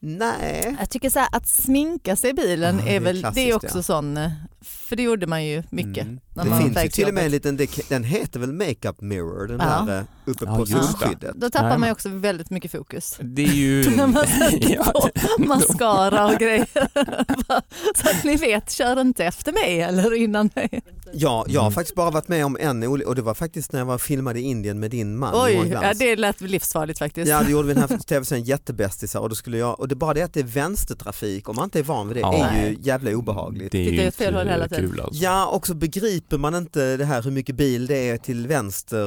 Nej. 0.00 0.76
Jag 0.80 0.90
tycker 0.90 1.10
så 1.10 1.18
här, 1.18 1.28
att 1.32 1.48
sminka 1.48 2.16
sig 2.16 2.30
i 2.30 2.34
bilen 2.34 2.78
Ja, 2.86 2.92
är 2.92 3.00
väl, 3.00 3.26
det 3.34 3.50
är 3.50 3.54
också 3.56 3.78
ja. 3.78 3.82
sån, 3.82 4.16
eh, 4.16 4.30
för 4.62 4.96
det 4.96 5.02
gjorde 5.02 5.26
man 5.26 5.44
ju 5.44 5.62
mycket. 5.70 6.04
Mm. 6.04 6.20
när 6.34 6.44
Det 6.44 6.50
man 6.50 6.58
finns 6.62 6.84
ju 6.84 6.88
till 6.88 7.08
och 7.08 7.14
med 7.14 7.24
en 7.24 7.30
liten, 7.30 7.58
den 7.88 8.04
heter 8.04 8.40
väl 8.40 8.52
makeup 8.52 9.00
mirror, 9.00 9.46
den 9.46 9.58
Ja. 9.60 9.84
där 9.86 9.98
eh, 9.98 10.04
uppe 10.24 10.44
Ja, 10.44 10.56
på 10.56 10.66
solskyddet. 10.66 11.34
Då 11.36 11.50
tappar 11.50 11.68
Nej, 11.68 11.78
man 11.78 11.88
ju 11.88 11.92
också 11.92 12.08
väldigt 12.08 12.50
mycket 12.50 12.72
fokus. 12.72 13.18
Det 13.20 13.44
är 13.44 13.52
ju... 13.52 13.90
När 13.96 14.06
man 14.06 14.26
sätter 14.26 14.76
på 14.92 15.10
mascara 15.42 16.26
och 16.26 16.38
grejer. 16.38 16.68
så 18.02 18.08
att 18.10 18.24
ni 18.24 18.36
vet, 18.36 18.70
kör 18.72 19.00
inte 19.00 19.24
efter 19.24 19.52
mig 19.52 19.80
eller 19.82 20.14
innan 20.14 20.50
mig. 20.54 20.82
Ja, 21.12 21.44
jag 21.48 21.60
har 21.60 21.66
Mm. 21.66 21.74
faktiskt 21.74 21.94
bara 21.96 22.10
varit 22.10 22.28
med 22.28 22.44
om 22.46 22.56
en 22.60 22.82
och 23.06 23.14
det 23.14 23.22
var 23.22 23.34
faktiskt 23.34 23.72
när 23.72 23.80
jag 23.80 23.86
var 23.86 23.98
filmade 23.98 24.40
i 24.40 24.42
Indien 24.42 24.80
med 24.80 24.90
din 24.90 25.18
man 25.18 25.32
Oj, 25.34 25.68
ja, 25.72 25.94
det 25.94 26.16
lät 26.16 26.40
livsfarligt 26.40 26.98
faktiskt. 26.98 27.28
Ja, 27.28 27.42
det 27.42 27.50
gjorde 27.50 27.68
vi 27.68 27.74
den 27.74 27.88
här 27.90 27.98
tv-serien 27.98 28.44
Jättebästisar 28.44 29.20
och 29.20 29.28
då 29.28 29.34
skulle 29.34 29.58
jag, 29.58 29.80
och 29.86 29.88
det 29.88 29.94
bara 29.96 30.14
det 30.14 30.22
att 30.22 30.32
det 30.32 30.40
är 30.40 30.44
vänstertrafik, 30.44 31.48
om 31.48 31.56
man 31.56 31.64
inte 31.64 31.78
är 31.78 31.82
van 31.82 32.08
vid 32.08 32.16
det, 32.16 32.20
Ja. 32.20 32.34
är 32.46 32.66
ju 32.68 32.76
jävla 32.80 33.10
obehagligt. 33.10 33.72
Det 33.72 33.78
är 33.98 34.04
ju 34.04 34.10
fel 34.10 34.34
håll 34.34 34.48
hela 34.48 34.64
inte 34.64 34.76
tiden. 34.76 34.90
kul 34.90 35.00
alltså. 35.00 35.22
Ja, 35.22 35.46
och 35.46 35.66
så 35.66 35.74
begriper 35.74 36.38
man 36.38 36.54
inte 36.54 36.96
det 36.96 37.04
här 37.04 37.22
hur 37.22 37.30
mycket 37.30 37.56
bil 37.56 37.86
det 37.86 38.08
är 38.10 38.16
till 38.18 38.46
vänster 38.46 39.04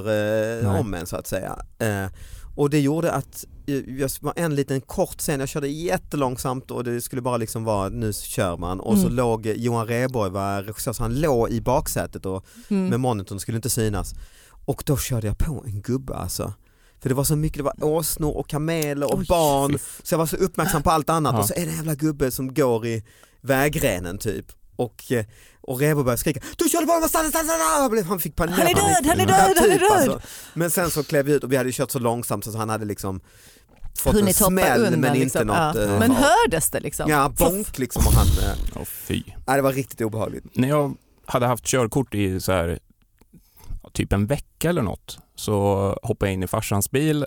eh, 0.64 0.80
om 0.80 0.94
en 0.94 1.06
så 1.06 1.16
att 1.16 1.28
säga. 1.28 1.60
Eh, 1.80 2.06
och 2.56 2.70
det 2.70 2.80
gjorde 2.80 3.12
att 3.12 3.46
eh, 3.68 3.76
jag 3.76 4.10
var 4.22 4.34
en 4.36 4.56
liten 4.56 4.82
kort 4.82 5.18
scen, 5.20 5.40
jag 5.40 5.50
körde 5.50 5.68
jättelångsamt 5.68 6.72
och 6.72 6.84
det 6.84 7.02
skulle 7.02 7.22
bara 7.22 7.38
liksom 7.38 7.64
vara 7.64 7.90
nu 7.90 8.14
kör 8.14 8.58
man 8.58 8.80
och 8.80 8.98
så 8.98 9.04
Mm. 9.04 9.16
låg 9.16 9.46
eh, 9.46 9.54
Johan 9.54 9.88
Rheborg 9.88 10.32
var 10.32 10.62
regissör 10.64 10.94
så 10.94 11.04
han 11.04 11.20
låg 11.22 11.50
i 11.50 11.62
baksätet 11.62 12.26
och 12.26 12.46
Mm. 12.70 12.88
med 12.88 13.00
monitorn 13.00 13.40
skulle 13.40 13.56
inte 13.56 13.70
synas. 13.70 14.14
Och 14.66 14.84
då 14.86 14.98
körde 14.98 15.28
jag 15.28 15.38
på 15.38 15.64
en 15.68 15.82
gubbe 15.82 16.14
alltså. 16.16 16.54
För 17.02 17.10
det 17.10 17.16
var 17.16 17.24
så 17.24 17.36
mycket, 17.36 17.58
det 17.58 17.64
var 17.64 17.84
åsnor 17.84 18.38
och 18.38 18.50
kameler 18.50 19.14
och 19.14 19.20
Oj, 19.20 19.26
barn 19.30 19.72
Fy 19.72 19.78
så 20.04 20.14
jag 20.14 20.20
var 20.20 20.26
så 20.26 20.36
uppmärksam 20.36 20.84
på 20.84 20.92
allt 20.92 21.10
annat 21.10 21.34
Ja. 21.34 21.40
och 21.40 21.46
så 21.48 21.54
är 21.54 21.66
det 21.66 21.72
en 21.72 21.76
jävla 21.76 21.96
gubbe 21.96 22.32
som 22.32 22.54
går 22.54 22.86
i 22.88 23.04
vägrenen 23.42 24.18
typ. 24.18 24.46
Och, 24.76 25.12
eh, 25.12 25.26
och 25.62 25.80
Rebo 25.80 26.04
började 26.04 26.18
skrika 26.20 26.40
du 26.58 26.70
körde 26.70 26.86
på 26.86 27.00
mig, 27.00 27.10
stanna, 27.10 27.30
stanna, 27.30 27.44
stanna! 27.50 28.04
Han 28.08 28.20
fick 28.20 28.36
panik. 28.36 28.56
Han 28.58 28.68
är 28.68 28.74
död, 28.76 29.06
han 29.06 29.20
är 29.20 29.32
Ja, 29.32 29.48
död, 29.48 29.58
han 29.58 29.66
är 29.70 29.72
typ, 29.72 29.80
död! 29.80 29.92
alltså. 29.92 30.22
Men 30.54 30.72
sen 30.72 30.90
så 30.92 31.04
klev 31.04 31.26
vi 31.26 31.34
ut 31.34 31.44
och 31.44 31.52
vi 31.52 31.58
hade 31.58 31.72
kört 31.72 31.92
så 31.92 32.00
långsamt 32.00 32.46
så 32.46 32.58
han 32.58 32.70
hade 32.70 32.86
liksom 32.86 33.22
fått 34.00 34.14
en 34.14 34.20
Hunnit 34.20 34.40
hoppa 34.40 34.50
smäll 34.52 34.82
undan. 34.86 35.00
men 35.00 35.20
liksom. 35.20 35.42
inte 35.42 35.54
något. 35.54 35.76
ja. 35.76 35.94
eh, 35.94 36.00
Men 36.00 36.12
hördes 36.12 36.70
det 36.70 36.80
liksom? 36.80 37.10
Ja, 37.10 37.30
bonk 37.38 37.78
liksom 37.78 38.08
och 38.08 38.14
han, 38.14 38.28
eh, 38.28 38.58
Åh, 38.76 38.84
fy. 38.86 39.24
nej, 39.48 39.56
det 39.56 39.62
var 39.62 39.74
riktigt 39.74 40.02
obehagligt. 40.02 40.46
När 40.54 40.68
jag 40.70 40.96
hade 41.26 41.46
haft 41.46 41.64
körkort 41.66 42.16
i 42.16 42.40
så 42.42 42.52
här, 42.52 42.80
typ 43.94 44.14
en 44.14 44.26
vecka 44.28 44.70
eller 44.70 44.82
något 44.82 45.20
så 45.36 45.54
hoppade 46.04 46.30
jag 46.30 46.34
in 46.34 46.44
i 46.44 46.48
farsans 46.48 46.92
bil, 46.92 47.26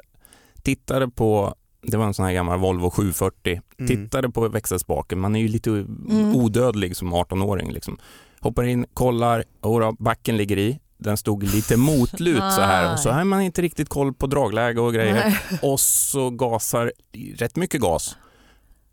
tittade 0.62 1.08
på, 1.08 1.54
det 1.82 1.96
var 1.96 2.06
en 2.06 2.14
sån 2.14 2.24
här 2.24 2.32
gammal 2.32 2.58
Volvo 2.58 2.90
740, 2.90 3.60
Mm. 3.78 3.88
tittade 3.88 4.30
på 4.30 4.48
växelspaken, 4.48 5.18
man 5.20 5.36
är 5.36 5.40
ju 5.40 5.48
lite 5.48 5.70
Mm. 5.70 6.34
odödlig 6.36 6.96
som 6.96 7.14
18-åring. 7.14 7.72
Liksom. 7.72 7.98
Hoppar 8.40 8.64
in, 8.64 8.86
kollar, 8.94 9.44
och 9.60 9.96
backen 9.96 10.36
ligger 10.36 10.58
i, 10.58 10.78
den 10.98 11.16
stod 11.16 11.42
lite 11.42 11.76
motlut 11.76 12.38
så 12.52 12.60
här 12.60 12.92
och 12.92 12.98
så 12.98 13.10
har 13.12 13.24
man 13.24 13.40
inte 13.40 13.62
riktigt 13.62 13.88
koll 13.88 14.14
på 14.14 14.26
dragläge 14.26 14.80
och 14.80 14.94
grejer 14.94 15.14
Nej. 15.14 15.58
och 15.72 15.80
så 15.80 16.30
gasar 16.30 16.92
rätt 17.36 17.56
mycket 17.56 17.80
gas 17.80 18.16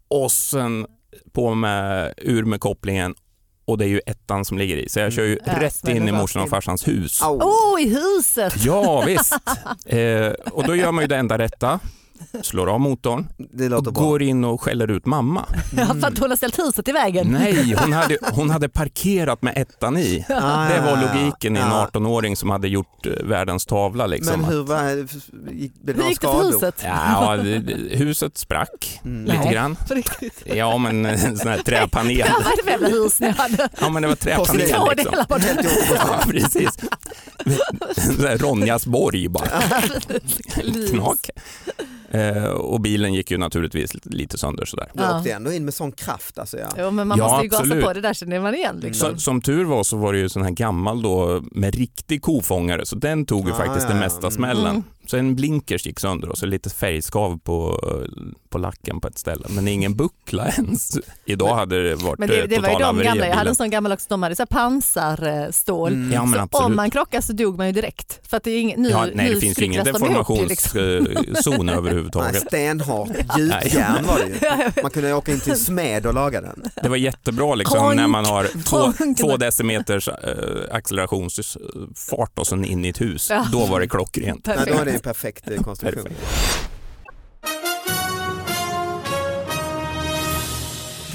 och 0.08 0.32
sen 0.32 0.88
på 1.32 1.54
med 1.54 2.14
ur 2.18 2.46
med 2.46 2.60
kopplingen 2.60 3.16
och 3.70 3.78
det 3.78 3.86
är 3.86 3.90
ju 3.90 4.02
ettan 4.06 4.46
som 4.46 4.58
ligger 4.58 4.76
i 4.78 4.90
så 4.90 5.00
jag 5.00 5.14
kör 5.14 5.24
ju 5.24 5.40
Ja, 5.46 5.62
rätt 5.62 5.88
in 5.88 6.08
i 6.08 6.12
rakt 6.12 6.22
morsan 6.22 6.44
och 6.44 6.50
farsans 6.50 6.88
hus. 6.88 7.22
Au. 7.24 7.38
Oh, 7.42 7.82
i 7.82 7.90
huset! 7.90 8.54
Ja 8.66 9.02
visst. 9.02 9.34
Eh, 9.86 10.28
och 10.52 10.64
då 10.68 10.76
gör 10.76 10.92
man 10.92 11.04
ju 11.04 11.08
det 11.08 11.18
enda 11.18 11.38
rätta, 11.38 11.80
slår 12.42 12.70
av 12.70 12.80
motorn 12.80 13.28
och 13.76 13.84
bra. 13.84 13.92
går 14.04 14.22
in 14.22 14.44
och 14.44 14.62
skäller 14.62 14.92
ut 14.92 15.06
mamma. 15.06 15.46
Ja, 15.78 15.86
för 15.86 16.08
att 16.08 16.18
hon 16.18 16.30
har 16.30 16.38
ställt 16.38 16.60
huset 16.60 16.88
i 16.88 16.92
vägen. 16.92 17.28
Nej, 17.28 17.76
hon 17.80 17.94
hade, 17.94 18.18
hon 18.34 18.50
hade 18.50 18.70
parkerat 18.70 19.42
med 19.42 19.54
ettan 19.58 19.98
i. 19.98 20.26
Ah, 20.30 20.68
Det 20.68 20.76
ja, 20.76 20.82
var 20.82 21.02
ja, 21.02 21.14
logiken 21.14 21.58
i 21.58 21.60
en 21.60 21.68
ja. 21.68 21.90
18-åring 21.94 22.36
som 22.36 22.50
hade 22.50 22.68
gjort 22.68 23.06
eh, 23.06 23.12
världens 23.24 23.66
tavla. 23.66 24.06
Liksom. 24.08 24.42
Men 24.42 24.50
hur 24.50 24.64
var, 24.64 24.90
gick 25.52 25.72
det 25.82 25.94
Hur 25.94 26.10
gick 26.10 26.22
det 26.22 26.28
för 26.28 26.52
huset? 26.52 26.82
Ja, 26.84 27.36
huset 27.92 28.38
sprack 28.38 29.00
Mm. 29.06 29.26
lite 29.26 29.38
Nej. 29.38 29.54
grann. 29.54 29.76
Ja, 30.46 30.78
men 30.78 31.06
en 31.06 31.38
sån 31.38 31.48
här 31.48 31.58
träpanel. 31.58 32.18
Ja, 32.18 32.26
det 32.58 32.64
för 32.64 32.72
jävla 32.72 32.88
hus 32.88 33.20
ni 33.20 33.30
hade? 33.30 33.70
Ja, 33.82 33.90
men 33.90 34.02
det 34.02 34.08
var 34.08 34.16
träpanel. 34.16 34.70
Två 34.70 34.86
liksom. 34.92 35.12
delar 35.12 35.26
bort. 35.26 35.42
Ja, 35.96 36.20
precis. 36.28 36.70
Ronjas 38.42 38.86
borg 38.86 39.28
bara. 39.30 39.62
Knak. 40.92 41.30
Eh, 42.12 42.44
och 42.46 42.82
bilen 42.82 43.14
gick 43.14 43.32
ju 43.32 43.38
naturligtvis 43.38 43.92
lite 44.06 44.38
sönder 44.38 44.66
sådär. 44.66 44.92
Du 44.94 45.04
åkte 45.18 45.32
ändå 45.32 45.52
in 45.52 45.66
med 45.66 45.74
sån 45.74 45.92
kraft 45.92 46.38
alltså 46.40 46.58
ja. 46.58 46.68
Jo, 46.78 46.92
men 46.92 47.08
man 47.08 47.18
Ja, 47.18 47.28
måste 47.28 47.44
ju 47.44 47.50
gasa 47.50 47.62
absolut. 47.64 47.86
på, 47.86 47.94
det 47.94 48.02
där 48.02 48.14
känner 48.14 48.40
man 48.40 48.56
igen. 48.56 48.80
Liksom. 48.84 49.12
Så, 49.14 49.18
som 49.18 49.42
tur 49.42 49.66
var 49.66 49.84
så 49.84 49.98
var 49.98 50.14
det 50.14 50.20
ju 50.20 50.30
sån 50.30 50.44
här 50.44 50.52
gammal 50.52 51.02
då 51.02 51.42
med 51.52 51.76
riktig 51.76 52.22
kofångare 52.22 52.86
så 52.86 52.96
den 52.96 53.26
tog 53.26 53.48
ju 53.48 53.54
Ah, 53.54 53.58
faktiskt 53.58 53.84
ja, 53.84 53.90
den 53.90 54.00
mesta 54.00 54.20
Mm. 54.20 54.32
smällen. 54.32 54.68
Mm. 54.68 54.84
Så 55.10 55.18
en 55.18 55.36
blinkers 55.36 55.86
gick 55.86 56.00
sönder 56.00 56.30
och 56.30 56.38
så 56.38 56.46
lite 56.46 56.70
färgskav 56.70 57.40
på, 57.44 57.80
på 58.50 58.58
lacken 58.58 59.02
på 59.02 59.08
ett 59.08 59.18
ställe, 59.18 59.46
men 59.50 59.68
ingen 59.68 59.96
buckla 59.96 60.50
ens. 60.58 60.98
Idag 61.26 61.56
hade 61.56 61.90
det 61.90 61.96
varit 61.96 62.20
Men 62.20 62.30
det, 62.30 62.42
eh, 62.42 62.48
det 62.48 62.60
var 62.60 62.70
ju 62.70 62.76
de 62.76 63.04
gamla, 63.04 63.28
jag 63.28 63.36
hade 63.36 63.50
en 63.50 63.56
sån 63.56 63.70
gammal 63.70 63.92
också, 63.92 64.06
de 64.10 64.24
hade 64.24 64.36
så 64.36 64.42
här 64.42 64.48
pansarstål. 64.48 65.94
Mm. 65.94 66.12
Ja, 66.12 66.26
men 66.26 66.34
så 66.34 66.40
absolut. 66.40 66.66
om 66.66 66.76
man 66.76 66.92
krockade 66.92 67.24
så 67.24 67.34
dog 67.34 67.58
man 67.58 67.68
ju 67.68 67.74
direkt. 67.74 68.28
För 68.30 68.38
att 68.38 68.44
det 68.44 68.52
är 68.52 68.60
ing, 68.60 68.74
nu, 68.78 68.90
Ja, 68.90 69.06
nej, 69.06 69.28
nu 69.28 69.34
det 69.34 69.40
finns 69.40 69.60
ju 69.60 69.66
ingen 69.66 69.86
liksom. 69.86 70.08
deformationszon 70.08 71.66
Nej, 71.66 71.76
överhuvudtaget. 71.76 72.42
stenhårt 72.42 73.10
gjutjärn 73.38 74.06
var 74.06 74.20
det 74.20 74.26
ju. 74.26 74.72
Man 74.82 74.92
kunde 74.92 75.14
åka 75.14 75.32
in 75.32 75.40
till 75.40 75.56
smed 75.56 76.06
och 76.06 76.14
laga 76.14 76.42
den. 76.42 76.64
Det 76.84 76.90
var 76.90 76.98
jättebra 76.98 77.56
liksom 77.56 77.80
Honk, 77.80 77.96
när 77.96 78.08
man 78.08 78.26
har 78.26 78.64
två, 78.64 78.94
två 79.14 79.38
decimeters 79.38 80.08
äh, 80.08 80.16
accelerationsfart 80.72 82.40
och 82.40 82.48
sen 82.48 82.66
in 82.66 82.86
i 82.86 82.90
ett 82.90 83.02
hus. 83.02 83.30
Ja. 83.30 83.48
Då 83.52 83.66
var 83.66 83.80
det 83.80 83.88
klockrent. 83.88 84.46
Nej, 84.46 84.58
då 84.68 84.74
är 84.74 84.86
det 84.86 84.99
en 85.00 85.04
perfekt 85.04 85.50
eh, 85.52 85.62
konstruktion. 85.62 86.04
Perfekt. 86.04 86.70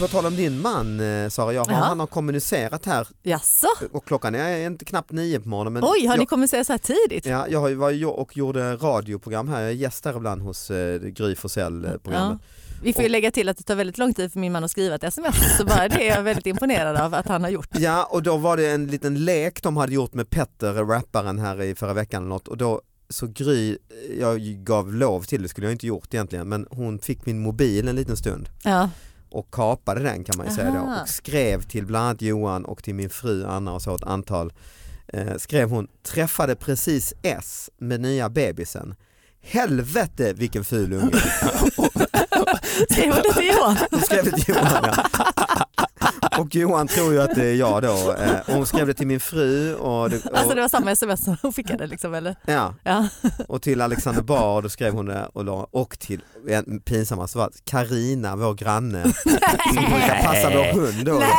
På 0.00 0.09
tal 0.09 0.26
om 0.26 0.37
din 0.37 0.61
man 0.62 1.00
eh, 1.00 1.29
Sara, 1.29 1.53
jag 1.53 1.64
har, 1.64 1.73
Ja. 1.73 1.79
han 1.79 2.00
har 2.00 2.07
kommunicerat 2.07 2.87
här 2.87 3.09
Jaså? 3.23 3.67
och 3.93 4.05
klockan 4.07 4.35
är 4.35 4.67
inte 4.67 4.85
knappt 4.85 5.12
nio 5.12 5.41
på 5.41 5.49
morgonen. 5.49 5.73
Men 5.73 5.83
Oj, 5.85 6.07
har 6.07 6.14
jag, 6.14 6.21
ni 6.21 6.26
säga 6.49 6.64
så 6.64 6.73
här 6.73 6.79
tidigt? 6.79 7.26
Ja, 7.26 7.47
jag 7.49 7.61
varit 7.75 8.07
och 8.07 8.37
gjorde 8.37 8.76
radioprogram 8.76 9.49
här, 9.49 9.61
jag 9.61 9.71
är 9.71 9.75
gäst 9.75 10.05
där 10.05 10.17
ibland 10.17 10.43
hos 10.43 10.71
eh, 10.71 10.99
Gry 11.00 11.35
Forssell 11.35 11.85
eh, 11.85 11.91
programmet. 12.03 12.38
Vi 12.83 12.93
får 12.93 13.03
ju 13.03 13.09
lägga 13.09 13.31
till 13.31 13.49
att 13.49 13.57
det 13.57 13.62
tar 13.62 13.75
väldigt 13.75 13.99
lång 13.99 14.14
tid 14.14 14.33
för 14.33 14.38
min 14.41 14.53
man 14.53 14.64
att 14.64 14.71
skriva 14.71 14.95
ett 14.95 15.05
sms, 15.05 15.57
så 15.59 15.64
bara 15.64 15.88
det 15.88 16.09
är 16.09 16.17
jag 16.17 16.23
väldigt 16.23 16.47
imponerad 16.47 16.97
av 16.97 17.14
att 17.14 17.29
han 17.29 17.43
har 17.43 17.50
gjort. 17.50 17.69
Ja 17.79 18.09
och 18.11 18.23
då 18.23 18.37
var 18.37 18.57
det 18.57 18.71
en 18.71 18.87
liten 18.87 19.25
lek 19.25 19.62
de 19.62 19.76
hade 19.76 19.95
gjort 19.95 20.14
med 20.14 20.31
Petter, 20.31 20.73
rapparen 20.73 21.38
här 21.38 21.62
i 21.62 21.75
förra 21.75 21.93
veckan 21.93 22.23
eller 22.23 22.29
något 22.35 22.49
och 22.49 22.57
då 22.57 22.81
så 23.08 23.26
Gry, 23.26 23.78
jag 24.18 24.40
gav 24.40 24.94
lov 24.94 25.23
till 25.23 25.42
det 25.42 25.49
skulle 25.49 25.66
jag 25.66 25.73
inte 25.75 25.87
gjort 25.87 26.14
egentligen 26.14 26.49
men 26.49 26.66
hon 26.70 26.99
fick 26.99 27.26
min 27.26 27.38
mobil 27.42 27.88
en 27.88 27.96
liten 27.96 28.16
stund 28.16 28.49
Ja. 28.62 28.90
och 29.30 29.50
kapade 29.50 30.00
den 30.02 30.25
kan 30.25 30.37
man 30.37 30.46
ju 30.49 30.52
säga 30.54 30.70
då 30.70 31.00
och 31.02 31.08
skrev 31.08 31.62
till 31.62 31.87
bland 31.87 32.04
annat 32.06 32.23
Johan 32.23 32.64
och 32.64 32.82
till 32.82 32.94
min 32.94 33.11
fru 33.11 33.44
Anna 33.46 33.73
och 33.73 33.82
så 33.82 33.94
ett 33.94 34.02
antal 34.04 34.52
eh, 35.06 35.37
skrev 35.37 35.70
hon 35.70 35.88
träffade 36.02 36.54
precis 36.56 37.14
S 37.23 37.70
med 37.78 38.00
nya 38.00 38.28
bebisen 38.28 38.94
Helvete 39.46 40.32
vilken 40.32 40.64
ful 40.64 40.92
unge. 40.92 41.11
Skrev 42.90 43.14
det 43.14 43.32
till 43.34 43.46
Johan? 43.46 43.76
Skrev 44.02 44.25
det 44.25 44.30
till 44.30 44.54
Johan 44.54 44.84
ja. 44.84 45.63
Och 46.41 46.55
Johan 46.55 46.88
tror 46.88 47.12
ju 47.12 47.23
att 47.23 47.35
det 47.35 47.45
är 47.47 47.55
jag 47.55 47.83
då. 47.83 48.12
eh, 48.19 48.41
Och 48.47 48.55
hon 48.55 48.67
skrev 48.67 48.87
det 48.87 48.95
till 48.95 49.07
min 49.07 49.21
fru 49.21 49.75
och, 49.75 50.11
det, 50.11 50.25
och, 50.26 50.38
Alltså 50.38 50.55
det 50.55 50.61
var 50.61 50.69
samma 50.69 50.91
sms 50.91 51.25
som 51.25 51.37
hon 51.43 51.53
skickade 51.53 51.87
liksom 51.87 52.14
eller? 52.14 52.37
ja, 52.47 52.75
Ja. 52.83 53.09
och 53.49 53.62
till 53.62 53.81
Alexander 53.81 54.23
Bard 54.23 54.71
skrev 54.71 54.93
hon 54.95 55.07
det 55.07 55.29
och, 55.33 55.45
la, 55.45 55.67
och 55.71 55.99
till 55.99 56.21
en 56.49 56.81
pinsamast 56.81 57.35
var 57.35 57.50
Karina 57.64 58.37
vår 58.37 58.55
granne 58.55 59.03
som 59.75 59.75
brukar 59.75 60.23
passa 60.23 60.50
vår 60.50 60.73
hund 60.81 61.05
då. 61.07 61.23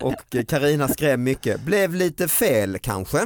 Och 0.00 0.34
eh, 0.34 0.44
Karina 0.44 0.88
skrev 0.88 1.18
mycket, 1.18 1.60
blev 1.60 1.94
lite 1.94 2.28
fel 2.28 2.78
kanske. 2.82 3.18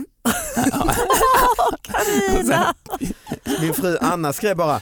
Carina! 1.82 2.74
Min 3.60 3.74
fru 3.74 3.96
Anna 4.00 4.32
skrev 4.32 4.56
bara 4.56 4.80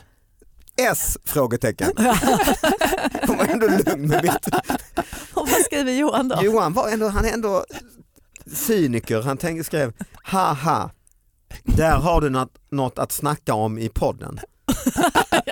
S? 0.87 1.19
frågetecken. 1.25 1.91
Hon 3.27 3.37
var 3.37 3.45
ändå 3.45 3.67
lugn 3.67 4.09
med 4.09 4.23
mitt. 4.25 4.55
Och 5.35 5.49
vad 5.49 5.61
skriver 5.65 5.93
Johan 5.93 6.29
då? 6.29 6.39
Johan 6.43 6.73
var 6.73 6.89
ändå, 6.89 7.09
han 7.09 7.25
är 7.25 7.33
ändå 7.33 7.65
cyniker, 8.55 9.23
han 9.23 9.37
tänkte 9.37 9.65
skrev 9.65 9.93
haha, 10.23 10.91
där 11.65 11.97
har 11.97 12.21
du 12.21 12.31
något, 12.31 12.55
något 12.71 12.99
att 12.99 13.13
snacka 13.13 13.55
om 13.55 13.79
i 13.79 13.89
podden. 13.89 14.41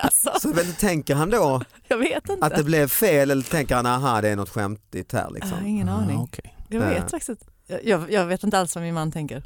Alltså, 0.01 0.31
Så 0.39 0.53
väl 0.53 0.73
tänker 0.73 1.15
han 1.15 1.29
då 1.29 1.61
jag 1.87 1.97
vet 1.97 2.29
inte. 2.29 2.45
att 2.45 2.55
det 2.55 2.63
blev 2.63 2.87
fel 2.87 3.31
eller 3.31 3.43
tänker 3.43 3.75
han 3.75 3.85
aha 3.85 4.21
det 4.21 4.29
är 4.29 4.35
något 4.35 4.49
skämtigt 4.49 5.11
här 5.13 5.19
Jag 5.19 5.25
har 5.27 5.33
liksom. 5.33 5.65
ingen 5.65 5.89
aning. 5.89 6.17
Ah, 6.17 6.23
okej. 6.23 6.55
Jag 6.69 6.83
Ja. 6.83 6.89
vet 6.89 7.11
faktiskt 7.11 7.29
inte. 7.29 7.45
Jag- 7.83 8.11
jag, 8.11 8.25
vet 8.25 8.43
inte 8.43 8.59
alls 8.59 8.75
vad 8.75 8.83
min 8.83 8.93
man 8.93 9.11
tänker. 9.11 9.43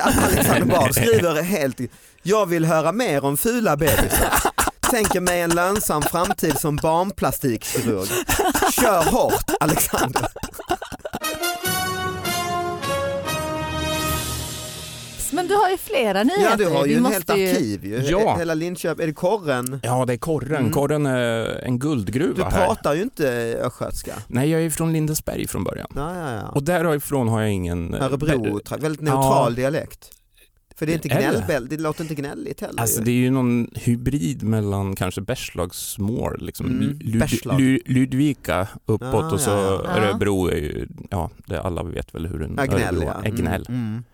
Alexander 0.00 0.64
Bard 0.66 0.94
skriver 0.94 1.42
helt, 1.42 1.80
jag 2.22 2.46
vill 2.46 2.64
höra 2.64 2.92
mer 2.92 3.24
om 3.24 3.36
fula 3.36 3.76
bebisar. 3.76 4.32
Tänker 4.92 5.20
mig 5.20 5.40
en 5.40 5.50
lönsam 5.50 6.02
framtid 6.02 6.58
som 6.58 6.76
barnplastikkirurg. 6.76 8.08
Kör 8.72 9.10
hårt 9.10 9.50
Alexander. 9.60 10.28
Men 15.34 15.48
du 15.48 15.54
har 15.54 15.68
ju 15.70 15.76
flera 15.78 16.22
nyheter. 16.22 16.44
Ja 16.50 16.56
du 16.56 16.66
har 16.66 16.82
Vi 16.84 16.90
ju 16.90 16.96
en 16.96 17.02
måste 17.02 17.14
helt 17.14 17.30
arkiv 17.30 17.84
ju. 17.86 17.96
Ja. 17.96 18.36
Hela 18.38 18.54
Linköping, 18.54 19.02
är 19.02 19.06
det 19.06 19.12
korren? 19.14 19.80
Ja, 19.82 20.04
det 20.06 20.12
är 20.12 20.16
korren. 20.16 20.56
Mm. 20.60 20.72
Korren 20.72 21.06
är 21.06 21.60
en 21.64 21.78
guldgruva 21.78 22.34
Du 22.36 22.42
här. 22.56 22.66
pratar 22.66 22.94
ju 22.94 23.02
inte 23.02 23.28
östgötska. 23.62 24.12
Nej, 24.26 24.50
jag 24.50 24.62
är 24.62 24.70
från 24.70 24.92
Lindesberg 24.92 25.46
från 25.48 25.64
början. 25.64 25.86
Ja, 25.96 26.14
ja, 26.16 26.32
ja. 26.34 26.48
Och 26.48 26.62
därifrån 26.62 27.28
har 27.28 27.40
jag 27.40 27.50
ingen... 27.52 27.94
eh, 27.94 28.04
Örebro, 28.04 28.58
tra- 28.58 28.80
väldigt 28.80 29.00
neutral 29.00 29.54
dialekt. 29.54 30.10
För 30.82 30.86
det 30.86 30.92
är 30.92 30.94
inte 30.94 31.08
Är 31.08 31.60
det? 31.68 31.76
låter 31.76 32.02
inte 32.02 32.14
gnälligt 32.14 32.60
heller. 32.60 32.80
Alltså 32.80 33.00
det 33.02 33.10
är 33.10 33.14
ju 33.14 33.30
någon 33.30 33.68
hybrid 33.74 34.42
mellan 34.42 34.96
kanske 34.96 35.20
Bergslagsmål, 35.20 36.38
liksom 36.40 36.66
Mm, 36.66 36.98
Lud- 37.00 37.18
Bergslag. 37.18 37.60
Lu- 37.60 37.80
Ludvika 37.86 38.68
uppåt 38.86 39.14
Ah, 39.24 39.30
och 39.32 39.40
så 39.40 39.50
ja, 39.50 39.82
ja. 39.84 39.90
Örebro 39.90 40.46
är 40.48 40.56
ju, 40.56 40.86
ja 41.10 41.30
det 41.46 41.60
alla 41.60 41.82
vet 41.82 42.14
väl 42.14 42.26
hur 42.26 42.42
en 42.42 42.54
Ja, 42.56 42.64
gnäll, 42.64 42.96
Örebro 42.96 43.12
är 43.24 43.30
gnäll. 43.30 43.66
Mm, 43.68 43.80
mm. 43.80 44.04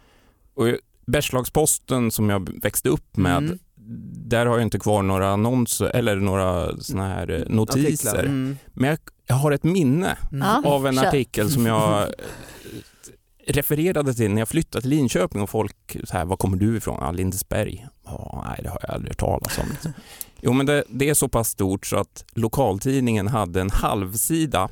Och 0.55 0.67
Bergslagsposten 1.07 2.11
som 2.11 2.31
jag 2.31 2.61
växte 2.63 2.89
upp 2.89 3.17
med, 3.17 3.37
Mm. 3.39 3.59
där 4.29 4.47
har 4.47 4.55
jag 4.59 4.63
inte 4.67 4.79
kvar 4.79 5.03
några 5.03 5.29
annonser 5.31 5.87
eller 5.97 6.17
några 6.17 6.77
såna 6.81 7.09
här 7.09 7.31
eh, 7.31 7.55
notiser. 7.55 8.19
Mm. 8.25 8.57
Men 8.75 8.91
jag, 8.91 8.99
jag 9.27 9.35
har 9.37 9.53
ett 9.53 9.65
minne 9.65 10.17
Mm. 10.33 10.65
Av 10.65 10.87
en 10.87 10.99
artikel 10.99 11.51
som 11.51 11.67
jag 11.67 12.07
refererade 13.49 14.15
till 14.15 14.31
när 14.31 14.41
jag 14.41 14.49
flyttade 14.49 14.83
till 14.83 14.91
Linköping 14.91 15.43
och 15.43 15.51
folk 15.51 15.97
så 16.05 16.13
här, 16.13 16.25
var 16.25 16.37
kommer 16.37 16.57
du 16.57 16.77
ifrån? 16.77 16.99
Ja, 17.01 17.11
Lindesberg. 17.13 17.87
Ja, 18.05 18.45
nej, 18.49 18.61
det 18.63 18.69
har 18.69 18.79
jag 18.83 18.91
aldrig 18.91 19.11
hört 19.11 19.19
talas 19.19 19.59
om. 19.59 19.93
Jo, 20.41 20.53
men 20.53 20.67
det, 20.67 20.85
det 20.89 21.09
är 21.09 21.15
så 21.15 21.29
pass 21.29 21.49
stort 21.49 21.87
så 21.87 21.97
att 21.97 22.25
lokaltidningen 22.33 23.29
hade 23.29 23.61
en 23.61 23.71
halvsida 23.71 24.69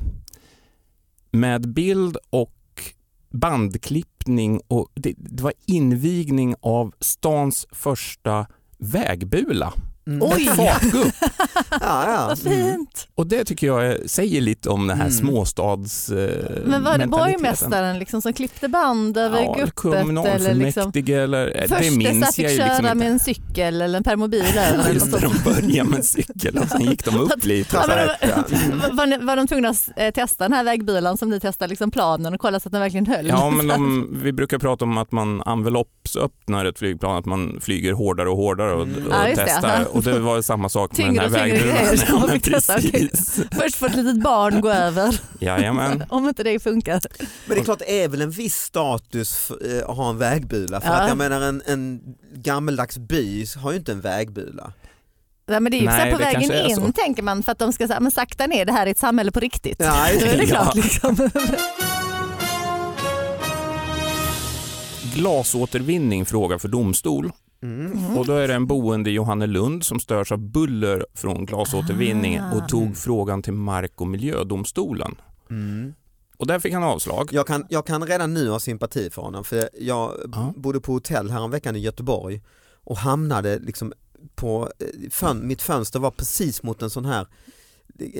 med 1.30 1.68
bild 1.68 2.16
och 2.30 2.52
bandklippning 3.30 4.60
och 4.68 4.88
det, 4.94 5.14
det 5.16 5.42
var 5.42 5.52
invigning 5.66 6.54
av 6.60 6.94
stans 7.00 7.66
första 7.72 8.46
vägbula. 8.78 9.72
Mm. 10.06 10.22
Oj, 10.22 10.44
Fartgupp. 10.56 11.14
Ja, 11.70 12.12
ja. 12.12 12.26
vad 12.28 12.38
fint. 12.38 13.08
Och 13.14 13.26
det 13.26 13.44
tycker 13.44 13.66
jag 13.66 14.10
säger 14.10 14.40
lite 14.40 14.68
om 14.68 14.86
den 14.86 14.96
här 14.96 15.06
Mm. 15.06 15.18
småstads 15.18 16.08
eh, 16.10 16.44
Men 16.66 16.84
var 16.84 16.98
det 16.98 17.06
borgmästaren 17.06 17.98
liksom 17.98 18.22
som 18.22 18.32
klippte 18.32 18.68
band 18.68 19.16
över 19.16 19.42
Ja, 19.42 19.52
guppet? 19.52 19.58
Eller 19.58 19.64
liksom, 19.64 20.02
kommunalfullmäktige 20.02 21.10
eller 21.22 21.46
det 21.46 21.68
först 21.68 21.92
minns 21.96 22.38
jag 22.38 22.52
ju 22.52 22.58
köra 22.58 22.78
liksom 22.78 22.98
med 22.98 23.08
en 23.10 23.18
cykel 23.18 23.82
eller 23.82 23.96
en 23.98 24.04
permobil 24.04 24.44
över. 24.58 24.74
eller 24.78 24.92
Just 24.92 25.06
något 25.12 25.20
när 25.22 25.28
sånt. 25.28 25.44
de 25.44 25.50
började 25.54 25.90
med 25.90 25.98
en 25.98 26.04
cykel 26.04 26.58
och 26.58 26.68
sen 26.68 26.80
gick 26.80 27.04
de 27.04 27.20
upp 27.20 27.32
lite. 27.44 27.76
Ja, 27.76 27.86
det 27.86 28.06
var, 28.76 28.92
var, 29.06 29.24
var 29.26 29.36
de 29.36 29.46
tvungna 29.46 29.68
att 29.68 29.88
eh, 29.96 30.10
testa 30.10 30.44
den 30.44 30.52
här 30.52 30.64
vägbilen 30.64 31.16
som 31.16 31.30
ni 31.30 31.40
testade 31.40 31.68
liksom 31.68 31.90
planen 31.90 32.34
och 32.34 32.40
kolla 32.40 32.60
så 32.60 32.68
att 32.68 32.72
den 32.72 32.80
verkligen 32.80 33.06
höll? 33.06 33.26
Ja, 33.26 33.50
men 33.50 33.66
de, 33.68 34.08
vi 34.22 34.32
brukar 34.32 34.58
prata 34.58 34.84
om 34.84 34.98
att 34.98 35.12
man 35.12 35.42
enveloppsöppnar 35.46 36.64
ett 36.64 36.78
flygplan, 36.78 37.16
att 37.16 37.26
man 37.26 37.58
flyger 37.60 37.92
hårdare 37.92 38.28
och 38.30 38.36
hårdare 38.36 38.72
och, 38.72 38.82
Mm. 38.86 39.06
och 39.06 39.12
Ja, 39.12 39.18
det. 39.26 39.34
testar. 39.36 39.95
Och 39.96 40.02
det 40.02 40.18
var 40.18 40.42
samma 40.42 40.68
sak 40.68 40.98
med 40.98 41.14
den 41.14 41.34
här 41.34 41.46
Ja, 41.46 42.24
okej. 42.24 42.40
precis. 42.40 43.40
Först 43.52 43.76
får 43.76 43.86
ett 43.86 43.96
litet 43.96 44.22
barn 44.22 44.60
gå 44.60 44.70
över 44.70 45.20
Jajamän. 45.40 46.04
om 46.08 46.28
inte 46.28 46.42
det 46.42 46.60
funkar. 46.60 47.00
Men 47.46 47.54
det 47.56 47.60
är 47.60 47.64
klart 47.64 47.78
det 47.78 48.02
är 48.04 48.08
väl 48.08 48.22
en 48.22 48.30
viss 48.30 48.56
status 48.56 49.36
för, 49.36 49.76
eh, 49.78 49.90
att 49.90 49.96
ha 49.96 50.10
en 50.10 50.18
vägbula. 50.18 50.80
För 50.80 50.88
Ja. 50.88 50.94
att 50.94 51.08
jag 51.08 51.18
menar 51.18 51.40
en, 51.40 51.62
en 51.66 52.00
gammeldags 52.34 52.98
by 52.98 53.46
har 53.62 53.70
ju 53.72 53.78
inte 53.78 53.92
en 53.92 54.00
vägbula. 54.00 54.72
Nej, 55.48 55.60
men 55.60 55.72
det 55.72 55.78
är 55.78 55.80
ju 55.80 55.86
så 55.86 55.92
här 55.92 56.04
Nej, 56.04 56.12
på 56.12 56.18
vägen 56.18 56.52
in 56.70 56.76
så. 56.76 56.92
tänker 56.92 57.22
man 57.22 57.42
för 57.42 57.52
att 57.52 57.58
de 57.58 57.72
ska 57.72 57.86
säga 57.88 58.00
men 58.00 58.12
sakta 58.12 58.46
ner 58.46 58.64
det 58.64 58.72
här 58.72 58.86
är 58.86 58.90
ett 58.90 58.98
samhälle 58.98 59.32
på 59.32 59.40
riktigt. 59.40 59.76
Ja, 59.80 60.06
Då 60.20 60.26
är 60.26 60.36
det 60.36 60.44
Ja. 60.44 60.46
klart 60.62 60.74
liksom. 60.74 61.30
Glasåtervinning 65.14 66.26
frågar 66.26 66.58
för 66.58 66.68
domstol. 66.68 67.32
Mm. 67.66 68.16
Och 68.18 68.26
då 68.26 68.32
är 68.32 68.48
det 68.48 68.54
en 68.54 68.66
boende 68.66 69.10
i 69.10 69.12
Johannelund 69.12 69.84
som 69.84 70.00
störs 70.00 70.32
av 70.32 70.38
buller 70.38 71.06
från 71.14 71.46
glasåtervinning 71.46 72.40
Ah. 72.40 72.54
och 72.56 72.68
tog 72.68 72.96
frågan 72.96 73.42
till 73.42 73.52
Mark 73.52 74.00
och 74.00 74.06
miljödomstolen. 74.06 75.14
Mm. 75.50 75.94
Och 76.36 76.46
där 76.46 76.58
fick 76.58 76.72
han 76.72 76.82
avslag. 76.82 77.28
Jag, 77.32 77.46
kan, 77.46 77.66
jag 77.70 77.86
kan 77.86 78.06
redan 78.06 78.34
nu 78.34 78.48
ha 78.50 78.60
sympati 78.60 79.10
för 79.10 79.22
honom 79.22 79.44
för 79.44 79.68
jag 79.80 80.12
Ja. 80.32 80.52
bodde 80.56 80.80
på 80.80 80.92
hotell 80.92 81.30
häromveckan 81.30 81.76
i 81.76 81.78
Göteborg 81.78 82.42
och 82.84 82.96
hamnade 82.98 83.58
liksom 83.58 83.92
på, 84.34 84.70
eh, 84.78 85.10
fön, 85.10 85.46
mitt 85.46 85.62
fönster 85.62 85.98
var 86.00 86.10
precis 86.10 86.62
mot 86.62 86.82
en 86.82 86.90
sån 86.90 87.04
här 87.04 87.26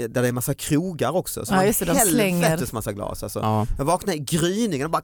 där 0.08 0.22
det 0.22 0.28
är 0.28 0.32
massa 0.32 0.54
krogar 0.54 1.16
också. 1.16 1.46
Så 1.46 1.52
Ja, 1.52 1.56
man 1.56 1.66
just 1.66 1.78
det, 1.78 1.84
de 1.84 1.92
helvetes 1.96 2.72
massa 2.72 2.92
glas. 2.92 3.22
Alltså. 3.22 3.38
Ja. 3.38 3.66
Jag 3.78 3.84
vaknade 3.84 4.16
i 4.18 4.20
gryningen 4.20 4.84
och 4.84 4.90
bara 4.90 5.02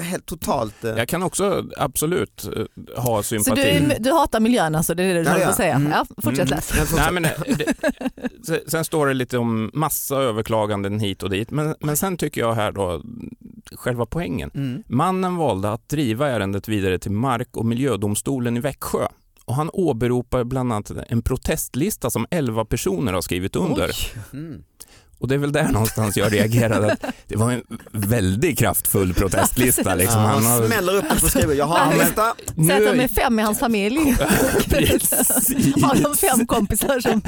helt 0.00 0.26
totalt. 0.26 0.84
eh, 0.84 0.90
Jag 0.90 1.08
kan 1.08 1.22
också 1.22 1.64
absolut 1.76 2.44
eh, 2.56 3.02
ha 3.02 3.16
Så 3.16 3.22
sympati. 3.22 3.62
du, 3.62 3.68
är- 3.68 3.96
du 3.98 4.12
hatar 4.12 4.40
miljön 4.40 4.74
alltså, 4.74 4.94
det 4.94 5.02
är 5.04 5.14
det 5.14 5.20
du 5.22 5.24
Ja, 5.24 5.30
håller 5.30 5.40
på 5.44 5.46
ja. 5.46 5.50
att 5.50 5.56
säga? 5.56 5.74
Mm. 5.74 5.92
Ja, 5.92 6.06
fortsätt 6.22 6.46
Mm. 6.46 6.56
läs. 6.56 6.66
fortsätt. 6.72 6.96
Nej, 6.96 7.12
men, 7.12 7.24
eh, 7.24 7.30
det, 7.56 7.74
sen- 8.46 8.60
sen 8.66 8.84
står 8.84 9.06
det 9.06 9.14
lite 9.14 9.38
om 9.38 9.70
massa 9.74 10.16
överklaganden 10.16 11.00
hit 11.00 11.22
och 11.22 11.30
dit, 11.30 11.50
men, 11.50 11.74
men 11.80 11.96
sen 11.96 12.16
tycker 12.16 12.40
jag 12.40 12.52
här 12.54 12.72
då, 12.72 13.02
själva 13.72 14.06
poängen. 14.06 14.50
Mm. 14.54 14.82
Mannen 14.86 15.36
valde 15.36 15.72
att 15.72 15.88
driva 15.88 16.28
ärendet 16.28 16.68
vidare 16.68 16.98
till 16.98 17.12
Mark 17.12 17.56
och 17.56 17.66
miljödomstolen 17.66 18.56
i 18.56 18.60
Växjö. 18.60 19.06
Och 19.48 19.54
han 19.54 19.70
åberopar 19.72 20.44
bland 20.44 20.72
annat 20.72 20.90
en 21.08 21.22
protestlista 21.22 22.10
som 22.10 22.26
11 22.30 22.64
personer 22.64 23.12
har 23.12 23.20
skrivit 23.20 23.56
under. 23.56 23.90
Mm. 24.32 24.62
Och 25.18 25.28
det 25.28 25.34
är 25.34 25.38
väl 25.38 25.52
där 25.52 25.68
någonstans 25.68 26.16
jag 26.16 26.32
reagerade. 26.32 26.92
Att 26.92 27.04
det 27.26 27.36
var 27.36 27.52
en 27.52 27.62
väldigt 27.92 28.58
kraftfull 28.58 29.14
protestlista. 29.14 29.94
Liksom. 29.94 30.20
Ja, 30.22 30.28
Han 30.28 30.44
har, 30.46 30.66
smäller 30.66 30.96
upp 30.96 31.12
och 31.22 31.30
skriver 31.30 31.54
jag 31.54 31.64
har 31.66 31.92
en 31.92 31.98
lista. 31.98 32.34
Säg 32.66 32.86
att 32.86 32.96
de 32.96 33.00
är 33.04 33.08
fem 33.08 33.38
i 33.38 33.42
hans 33.42 33.58
familj. 33.58 33.98
Har 35.82 36.02
de 36.02 36.14
fem 36.16 36.46
kompisar 36.46 37.00
som... 37.00 37.22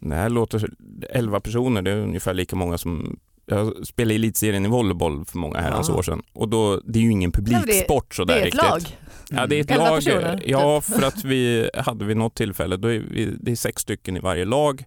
Det 0.00 0.14
här 0.14 0.28
låter, 0.28 0.68
11 1.10 1.40
personer, 1.40 1.82
det 1.82 1.90
är 1.90 1.96
ungefär 1.96 2.34
lika 2.34 2.56
många 2.56 2.78
som 2.78 3.16
jag 3.46 3.86
spelade 3.86 4.14
i 4.14 4.16
elitserien 4.16 4.66
i 4.66 4.68
volleyboll 4.68 5.24
för 5.24 5.38
många 5.38 5.60
herrans 5.60 5.88
Ja. 5.88 5.94
år 5.94 6.02
sedan 6.02 6.22
och 6.32 6.48
då, 6.48 6.80
det 6.84 6.98
är 6.98 7.02
ju 7.02 7.10
ingen 7.10 7.32
publiksport 7.32 8.14
sådär 8.14 8.34
Det 8.34 8.40
är 8.40 8.46
ett 8.46 8.54
riktigt. 8.54 8.62
lag. 8.70 8.98
Ja, 9.36 9.46
det 9.46 9.56
är 9.56 9.60
ett 9.60 9.70
11 9.70 9.84
lag. 9.84 9.96
personer, 9.96 10.36
typ. 10.38 10.48
Ja, 10.48 10.80
för 10.80 11.02
att 11.02 11.24
vi 11.24 11.70
hade 11.74 12.04
vid 12.04 12.16
något 12.16 12.34
tillfälle, 12.34 12.76
då 12.76 12.88
är 12.88 12.98
vi, 12.98 13.36
det 13.40 13.50
är 13.52 13.56
sex 13.56 13.82
stycken 13.82 14.16
i 14.16 14.20
varje 14.20 14.44
lag 14.44 14.84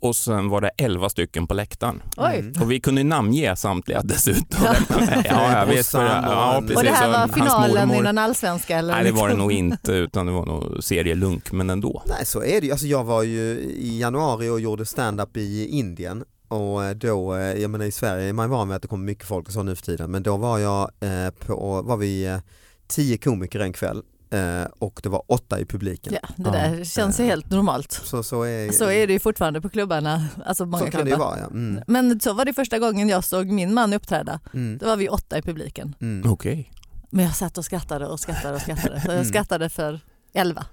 och 0.00 0.16
sen 0.16 0.48
var 0.48 0.60
det 0.60 0.70
11 0.78 1.08
stycken 1.08 1.46
på 1.46 1.54
läktaren. 1.54 2.02
Oj. 2.16 2.38
Mm. 2.38 2.62
Och 2.62 2.70
vi 2.70 2.80
kunde 2.80 3.04
namnge 3.04 3.56
samtliga 3.56 4.00
dessutom. 4.04 4.64
Ja. 4.64 4.74
ja, 5.24 5.58
jag 5.58 5.66
vet. 5.66 5.86
För, 5.86 6.04
ja, 6.04 6.56
och- 6.58 6.62
precis. 6.62 6.76
Och 6.76 6.82
det 6.84 6.90
här 6.90 7.08
Och 7.08 7.12
var 7.12 7.28
finalen 7.28 7.90
i 7.94 8.02
den 8.02 8.18
allsvenska? 8.18 8.78
Eller 8.78 8.94
Nej, 8.94 9.04
det 9.04 9.10
var 9.12 9.22
det 9.28 9.34
liksom? 9.34 9.38
nog 9.38 9.52
inte, 9.52 9.92
utan 9.92 10.26
det 10.26 10.32
var 10.32 10.46
nog 10.46 10.84
serielunk, 10.84 11.52
men 11.52 11.70
ändå. 11.70 12.02
Nej 12.06 12.26
så 12.26 12.42
är 12.44 12.60
det. 12.60 12.70
Alltså, 12.70 12.86
jag 12.86 13.04
var 13.04 13.22
ju 13.22 13.40
i 13.60 14.00
januari 14.00 14.48
och 14.48 14.60
gjorde 14.60 14.86
stand-up 14.86 15.36
i 15.36 15.66
Indien 15.68 16.24
och 16.48 16.84
eh, 16.84 16.94
då, 16.94 17.34
eh, 17.34 17.40
jag 17.40 17.70
menar 17.70 17.84
i 17.84 17.92
Sverige 17.92 18.28
är 18.28 18.32
man 18.32 18.50
van 18.50 18.68
vid 18.68 18.76
att 18.76 18.82
det 18.82 18.88
kommer 18.88 19.04
mycket 19.04 19.26
folk 19.26 19.46
och 19.46 19.52
så 19.52 19.62
nu 19.62 19.74
för 19.76 19.82
tiden 19.82 20.10
men 20.10 20.22
då 20.22 20.36
var 20.36 20.58
jag 20.58 20.90
eh, 21.00 21.30
på, 21.46 21.82
var 21.82 21.96
vi 21.96 22.26
eh, 22.26 22.38
tio 22.86 23.16
komiker 23.18 23.60
en 23.60 23.72
kväll 23.72 24.02
eh, 24.30 24.62
och 24.78 25.00
det 25.02 25.08
var 25.08 25.22
åtta 25.26 25.60
i 25.60 25.64
publiken. 25.64 26.14
Ja, 26.22 26.28
det 26.36 26.50
där 26.50 26.84
känns 26.84 27.20
ju 27.20 27.24
helt 27.24 27.50
normalt. 27.50 27.92
Så, 27.92 28.22
så, 28.22 28.42
är, 28.42 28.72
Så 28.72 28.90
är 28.90 29.06
det 29.06 29.12
ju 29.12 29.18
fortfarande 29.18 29.60
på 29.60 29.68
klubbarna. 29.68 30.26
Alltså 30.46 30.66
många 30.66 30.84
så 30.84 30.90
kan 30.90 31.04
det 31.04 31.10
ju 31.10 31.16
klubbar. 31.16 31.26
vara 31.30 31.38
ja. 31.40 31.46
Mm, 31.46 31.82
Men 31.86 32.20
så 32.20 32.32
var 32.32 32.44
det 32.44 32.52
första 32.54 32.78
gången 32.78 33.08
jag 33.08 33.24
såg 33.24 33.46
min 33.46 33.74
man 33.74 33.92
uppträda. 33.92 34.40
mm, 34.54 34.78
Då 34.78 34.86
var 34.86 34.96
vi 34.96 35.08
åtta 35.08 35.38
i 35.38 35.42
publiken. 35.42 35.94
mm. 36.00 36.32
Okej. 36.32 36.72
Men 37.10 37.24
jag 37.24 37.36
satt 37.36 37.58
och 37.58 37.64
skrattade 37.64 38.06
och 38.06 38.20
skrattade 38.20 38.54
och 38.54 38.60
skrattade. 38.60 39.00
Så 39.00 39.06
jag 39.06 39.14
Mm. 39.14 39.24
skrattade 39.24 39.68
för 39.68 40.00
elva. 40.36 40.64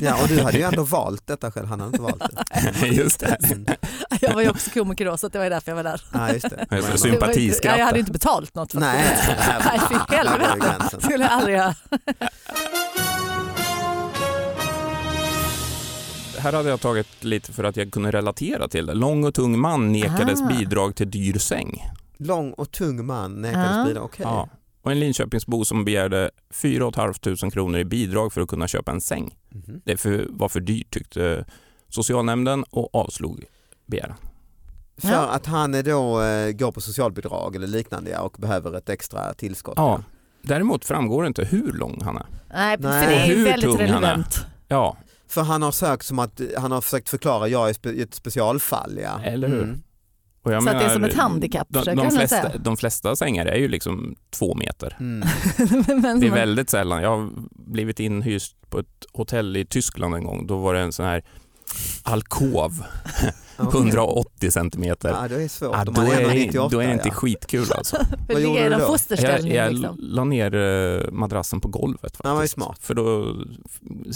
Ja 0.00 0.22
och 0.22 0.28
du 0.28 0.40
hade 0.42 0.58
ju 0.58 0.64
ändå 0.64 0.82
valt 0.82 1.26
detta 1.26 1.50
själv, 1.52 1.66
han 1.66 1.80
hade 1.80 1.88
inte 1.90 2.02
valt 2.02 2.22
det. 2.80 2.86
Just 2.88 3.20
det. 3.20 3.36
Mm. 3.44 3.66
Jag 4.20 4.34
var 4.34 4.42
ju 4.42 4.50
också 4.50 4.70
komiker 4.70 5.04
då 5.04 5.16
så 5.16 5.28
det 5.28 5.38
var 5.38 5.50
därför 5.50 5.70
jag 5.70 5.76
var 5.76 5.84
där. 5.84 6.02
Ja, 6.12 6.32
just 6.32 6.50
det. 6.50 6.66
Det. 6.70 7.66
Ja, 7.68 7.76
jag 7.78 7.86
hade 7.86 7.98
inte 7.98 8.12
betalt 8.12 8.54
något 8.54 8.74
Nej, 8.74 9.18
Nej, 9.64 9.80
fy 9.88 10.14
helvete. 10.16 10.56
gränsen. 10.60 11.00
skulle 11.00 11.24
jag 11.24 11.32
aldrig 11.32 11.56
göra. 11.56 11.74
Här 16.38 16.52
hade 16.52 16.68
jag 16.68 16.80
tagit 16.80 17.24
lite 17.24 17.52
för 17.52 17.64
att 17.64 17.76
jag 17.76 17.92
kunde 17.92 18.10
relatera 18.10 18.68
till 18.68 18.86
det. 18.86 18.94
Lång 18.94 19.24
och 19.24 19.34
tung 19.34 19.58
man 19.58 19.92
nekades 19.92 20.40
Ah. 20.42 20.46
bidrag 20.46 20.94
till 20.94 21.10
dyr 21.10 21.38
säng. 21.38 21.88
Lång 22.16 22.52
och 22.52 22.70
tung 22.70 23.06
man 23.06 23.42
nekades 23.42 23.76
Ja. 23.76 23.84
bidrag, 23.84 24.04
okej. 24.04 24.22
Ja. 24.28 24.48
Och 24.82 24.92
en 24.92 25.00
Linköpingsbo 25.00 25.64
som 25.64 25.84
begärde 25.84 26.30
4 26.50 26.90
500 26.94 27.50
kronor 27.52 27.78
i 27.80 27.84
bidrag 27.84 28.32
för 28.32 28.40
att 28.40 28.48
kunna 28.48 28.68
köpa 28.68 28.92
en 28.92 29.00
säng. 29.00 29.34
Mhm. 29.48 29.80
Det 29.84 29.96
för, 29.96 30.26
var 30.30 30.48
för 30.48 30.60
dyrt 30.60 30.90
tyckte 30.90 31.44
socialnämnden 31.88 32.64
och 32.70 32.94
avslog 32.94 33.44
begäran. 33.86 34.16
För 34.98 35.08
Ja. 35.08 35.26
att 35.28 35.46
han 35.46 35.74
är 35.74 35.82
då 35.82 36.22
eh, 36.22 36.52
går 36.52 36.72
på 36.72 36.80
socialbidrag 36.80 37.56
eller 37.56 37.66
liknande 37.66 38.10
ja, 38.10 38.20
och 38.20 38.36
behöver 38.38 38.76
ett 38.76 38.88
extra 38.88 39.34
tillskott. 39.34 39.74
Ja. 39.76 40.02
Däremot 40.42 40.84
framgår 40.84 41.22
det 41.22 41.26
inte 41.26 41.44
hur 41.44 41.72
lång 41.72 42.00
han 42.04 42.16
är. 42.16 42.26
Nej, 42.52 42.76
för 42.76 42.88
Nej. 42.88 43.06
det 43.06 43.14
är 43.32 43.36
Hur 43.36 43.44
väldigt 43.44 43.62
tung 43.70 43.78
han 43.78 44.04
är. 44.04 44.08
relevant. 44.08 44.46
Ja, 44.68 44.96
För 45.28 45.42
han 45.42 45.62
har 45.62 45.72
sökt 45.72 46.06
som 46.06 46.18
att 46.18 46.40
han 46.58 46.72
har 46.72 46.80
försökt 46.80 47.08
förklara, 47.08 47.48
jag 47.48 47.68
är 47.68 47.72
spe, 47.72 47.90
ett 47.90 48.14
specialfall 48.14 48.98
ja. 49.02 49.20
Eller 49.24 49.48
hur? 49.48 49.62
Mm. 49.62 49.82
Och 50.42 50.52
jag 50.52 50.62
Så 50.62 50.68
att 50.68 50.74
det 50.74 50.78
är 50.78 50.88
menar, 50.88 50.94
som 50.94 51.04
ett 51.04 51.14
handikapp, 51.14 51.66
De, 51.70 51.84
de, 51.84 51.98
han 51.98 52.10
flesta, 52.10 52.58
de 52.58 52.76
flesta 52.76 53.16
sängar 53.16 53.46
är 53.46 53.56
ju 53.56 53.68
liksom 53.68 54.16
två 54.30 54.54
meter. 54.54 54.96
Mm. 55.00 55.28
Men 56.02 56.20
Det 56.20 56.26
är 56.26 56.30
väldigt 56.30 56.70
sällan. 56.70 57.02
Jag 57.02 57.16
har 57.16 57.30
blivit 57.50 58.00
inhyst 58.00 58.70
på 58.70 58.78
ett 58.78 59.06
hotell 59.12 59.56
i 59.56 59.64
Tyskland 59.64 60.14
en 60.14 60.24
gång. 60.24 60.46
Då 60.46 60.58
var 60.58 60.74
det 60.74 60.80
en 60.80 60.92
sån 60.92 61.06
här 61.06 61.22
alkov. 62.02 62.84
180 63.58 64.50
centimeter. 64.50 65.08
Ja, 65.08 65.28
det 65.28 65.42
är 65.42 65.48
svårt 65.48 65.76
Ja, 65.76 65.84
då, 65.84 66.00
är 66.00 66.06
det, 66.06 66.22
198. 66.22 66.68
då 66.72 66.80
är 66.80 66.86
det 66.86 66.92
inte 66.92 67.08
ja. 67.08 67.14
skitkul 67.14 67.72
alltså. 67.76 67.96
Vad 68.28 68.40
gjorde 68.40 68.64
du 68.64 68.70
då? 68.70 68.96
Jag, 69.08 69.48
jag 69.48 69.72
liksom. 69.72 69.96
la 70.00 70.24
ner 70.24 70.54
eh, 70.54 71.10
madrassen 71.10 71.60
på 71.60 71.68
golvet 71.68 72.00
faktiskt. 72.02 72.24
Ja, 72.24 72.34
vad 72.34 72.42
är 72.42 72.48
smart. 72.48 72.78
För 72.80 72.94
då, 72.94 73.34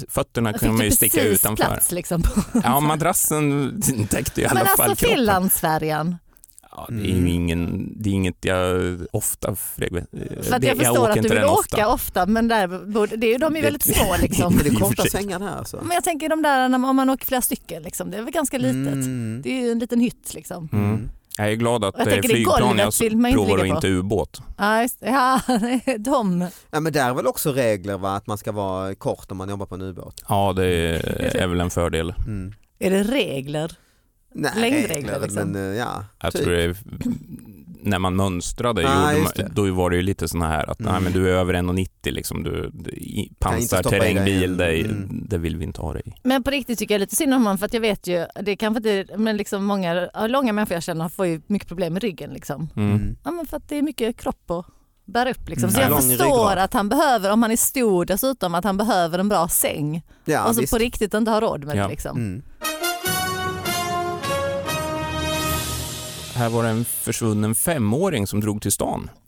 fötterna 0.09 0.51
Jag 0.51 0.61
kunde 0.61 0.75
man 0.77 0.85
ju 0.85 0.91
fick 0.91 0.97
sticka 0.97 1.19
precis 1.21 1.41
utanför. 1.45 1.65
plats 1.65 1.93
liksom. 1.93 2.23
Ja, 2.65 2.81
madrassen 2.81 3.83
täckte 4.11 4.41
i 4.41 4.47
alla 4.47 4.55
Men 4.55 4.67
fall 4.77 4.91
alltså 4.91 5.05
kroppen. 5.07 5.17
Finlandsfärjan. 5.19 6.17
Ja, 6.77 6.87
det 6.89 6.95
är 6.95 7.07
ju 7.07 7.13
Mm. 7.13 7.27
ingen, 7.27 7.93
det 7.97 8.09
är 8.11 8.13
inget 8.13 8.45
jag 8.45 8.99
ofta 9.13 9.55
För 9.55 9.85
att 9.85 10.61
det- 10.61 10.67
jag 10.67 10.77
förstår 10.77 10.99
åker 11.03 11.11
att 11.11 11.23
du 11.23 11.29
vill 11.29 11.45
åka 11.45 11.89
ofta. 11.89 12.27
men 12.27 12.49
där, 12.49 12.69
det 13.17 13.27
är 13.27 13.31
ju, 13.33 13.39
de 13.39 13.53
är 13.57 13.61
Det- 13.61 13.63
väldigt 13.63 13.97
små 13.97 14.15
liksom. 14.21 14.59
Är 14.59 14.65
det 14.65 14.71
för 14.71 14.77
korta 14.81 15.03
sängar 15.03 15.41
här 15.41 15.57
alltså? 15.59 15.77
Men 15.83 15.95
jag 15.95 16.05
tänker 16.05 16.29
de 16.29 16.43
där 16.43 16.69
när 16.69 16.79
man, 16.79 16.91
om 16.91 16.97
man 16.97 17.11
åker 17.11 17.27
flera 17.27 17.41
stycken, 17.43 17.83
liksom, 17.83 18.11
det 18.11 18.17
är 18.17 18.23
väl 18.23 18.33
ganska 18.33 18.59
litet. 18.59 18.93
Mm. 18.93 19.41
Det 19.45 19.51
är 19.59 19.63
ju 19.63 19.71
en 19.73 19.79
liten 19.79 20.01
hytt 20.01 20.35
liksom. 20.35 20.69
Mm. 20.73 21.09
Jag 21.39 21.51
är 21.51 21.55
glad 21.55 21.85
att 21.85 21.95
jag 21.99 22.07
det 22.07 22.13
är 22.13 22.23
det 22.23 22.29
flygplan 22.29 22.79
jag 22.79 22.95
provar 23.35 23.59
och 23.59 23.67
inte 23.67 23.89
ubåt. 23.89 24.41
Ja, 24.59 24.89
det. 25.01 25.97
de. 25.99 26.47
Ja 26.71 26.81
men 26.81 26.93
där 26.93 27.11
är 27.11 27.15
väl 27.15 27.27
också 27.27 27.53
regler 27.53 27.99
va, 27.99 28.17
att 28.17 28.27
man 28.27 28.39
ska 28.39 28.53
vara 28.53 28.95
kort 28.95 29.31
om 29.31 29.37
man 29.37 29.49
jobbar 29.49 29.67
på 29.67 29.75
en 29.75 29.83
ubåt? 29.83 30.25
Ja, 30.29 30.53
det 30.53 30.67
är, 30.67 31.37
är 31.37 31.47
väl 31.47 31.61
en 31.61 31.71
fördel. 31.71 32.15
Mm. 32.27 32.55
Är 32.79 32.91
det 32.91 33.03
regler? 33.03 33.73
Nej, 34.37 34.53
Längdregler, 34.57 35.21
liksom. 35.21 35.51
men 35.53 35.71
eh, 35.73 35.79
ja. 35.79 36.05
Jag 36.21 36.33
typ. 36.33 36.43
tror 36.43 36.53
det 36.53 36.63
är, 36.65 36.77
när 37.83 37.99
man 37.99 38.17
mönstrade 38.17 38.89
Ah, 38.89 39.13
gjorde 39.13 39.49
då 39.55 39.73
var 39.75 39.91
det 39.91 39.97
ju 39.97 40.03
lite 40.03 40.29
såna 40.29 40.49
här 40.49 40.71
att 40.71 40.79
nej, 40.79 40.91
Mm. 40.91 41.03
men 41.05 41.13
du 41.13 41.29
är 41.29 41.33
över 41.33 41.55
1,90 41.55 42.11
liksom, 42.11 42.43
du, 42.43 42.71
pansarterrängbil, 43.39 44.51
en- 44.51 44.57
det, 44.57 44.81
Mm. 44.81 45.25
det 45.29 45.39
vill 45.39 45.57
vi 45.57 45.65
inte 45.65 45.81
ha 45.81 45.93
dig 45.93 46.03
i. 46.07 46.13
Men 46.23 46.43
på 46.43 46.51
riktigt 46.51 46.79
tycker 46.79 46.95
jag 46.95 47.01
lite 47.01 47.17
synd 47.17 47.35
om 47.35 47.43
honom 47.43 47.59
för 47.59 47.67
att 47.67 47.75
jag 47.75 47.81
vet 47.81 48.07
ju, 48.07 48.27
det 48.43 48.51
är 48.51 48.57
kanske 48.57 48.77
inte, 49.01 49.17
men 49.19 49.37
liksom 49.37 49.65
många 49.65 50.09
ja, 50.15 50.27
långa 50.27 50.53
människor 50.53 50.75
jag 50.75 50.83
känner 50.83 51.09
får 51.09 51.27
ju 51.27 51.41
mycket 51.47 51.69
problem 51.69 51.93
med 51.93 52.03
ryggen 52.03 52.31
liksom. 52.31 52.69
Mm. 52.77 52.91
Mm. 52.91 53.17
Ja 53.25 53.31
men 53.31 53.47
för 53.47 53.57
att 53.57 53.69
det 53.69 53.77
är 53.79 53.83
mycket 53.83 54.17
kropp 54.17 54.51
att 54.51 54.67
bära 55.05 55.31
upp 55.31 55.49
liksom. 55.49 55.71
Så 55.71 55.77
Mm. 55.81 55.93
jag 55.93 56.01
Lång 56.03 56.11
förstår 56.19 56.57
att 56.57 56.73
han 56.75 56.89
behöver, 56.89 57.33
om 57.33 57.43
han 57.43 57.51
är 57.51 57.57
stor 57.57 58.05
dessutom, 58.05 58.55
att 58.55 58.65
han 58.65 58.77
behöver 58.77 59.19
en 59.19 59.29
bra 59.29 59.49
säng. 59.49 60.03
Ja, 60.25 60.49
och 60.49 60.55
så 60.55 60.61
visst. 60.61 60.73
på 60.73 60.79
riktigt 60.79 61.15
inte 61.15 61.31
har 61.31 61.41
råd 61.41 61.65
med 61.65 61.77
Ja. 61.77 61.83
det 61.83 61.89
liksom. 61.89 62.43
Här 66.37 66.49
var 66.51 66.63
det 66.63 66.69
en 66.69 66.85
försvunnen 66.85 67.55
femåring 67.55 68.27
som 68.27 68.41
drog 68.41 68.63
till 68.63 68.73
stan. 68.73 69.11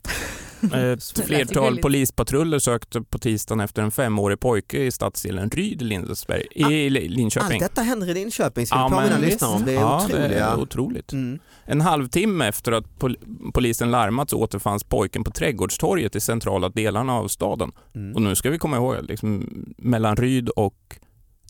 Ett 0.61 0.71
lät 0.73 1.19
ju 1.19 1.23
flertal 1.23 1.77
polispatruller 1.77 2.59
sökte 2.59 3.01
på 3.01 3.19
tisdagen 3.19 3.59
efter 3.59 3.81
en 3.81 3.91
femårig 3.91 4.39
pojke 4.39 4.77
i 4.83 4.91
stadsdelen 4.91 5.49
Ryd 5.49 5.81
i 5.81 5.85
Lindesberg, 5.85 6.45
i 6.55 6.89
Li- 6.89 7.01
Allt 7.05 7.11
Linköping. 7.11 7.59
detta 7.59 7.81
händer 7.81 8.09
i 8.09 8.13
Linköping, 8.13 8.67
ska 8.67 8.75
vi 8.75 8.81
Ja, 8.81 8.89
påminna 8.89 9.17
lyssnarna 9.17 9.55
om. 9.55 9.65
Det 9.65 9.71
är 9.71 9.75
ja, 9.75 10.05
det 10.11 10.35
är 10.35 10.59
otroligt. 10.59 11.13
Mm. 11.13 11.39
En 11.65 11.81
halvtimme 11.81 12.47
efter 12.47 12.71
att 12.71 12.99
pol 12.99 13.17
polisen 13.53 13.91
larmat 13.91 14.29
så 14.29 14.37
återfanns 14.39 14.83
pojken 14.83 15.23
på 15.23 15.31
Trädgårdstorget 15.31 16.15
i 16.15 16.19
centrala 16.19 16.69
delarna 16.69 17.13
av 17.13 17.27
staden. 17.27 17.71
Mm. 17.95 18.15
Och 18.15 18.21
nu 18.21 18.35
ska 18.35 18.49
vi 18.49 18.57
komma 18.57 18.77
ihåg, 18.77 18.95
liksom, 19.03 19.49
mellan 19.77 20.15
Ryd 20.15 20.49
och 20.49 20.99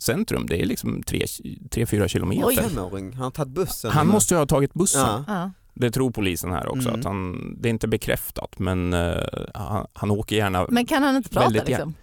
centrum, 0.03 0.45
det 0.47 0.62
är 0.62 0.65
liksom 0.65 1.01
3-4 1.03 2.07
kilometer. 2.07 2.47
Oj. 2.47 2.55
Femåring, 2.55 3.13
han 3.13 3.23
har 3.23 3.31
tagit 3.31 3.53
bussen. 3.53 3.91
Han 3.91 4.07
måste 4.07 4.33
ju 4.33 4.38
ha 4.38 4.45
tagit 4.45 4.73
bussen. 4.73 5.01
Ja. 5.01 5.23
Ja. 5.27 5.51
Det 5.73 5.91
tror 5.91 6.12
polisen 6.12 6.51
här 6.51 6.67
också. 6.67 6.88
Mm. 6.89 6.99
Att 6.99 7.05
han, 7.05 7.55
det 7.62 7.67
är 7.67 7.71
inte 7.71 7.88
bekräftat, 7.88 8.59
men 8.59 8.93
eh, 8.93 9.17
han, 9.53 9.88
han 9.93 10.12
åker 10.12 10.35
gärna. 10.35 10.67
Men 10.69 10.85
kan 10.85 11.03
han 11.03 11.15
inte 11.15 11.29
prata 11.29 11.49
liksom? 11.49 11.93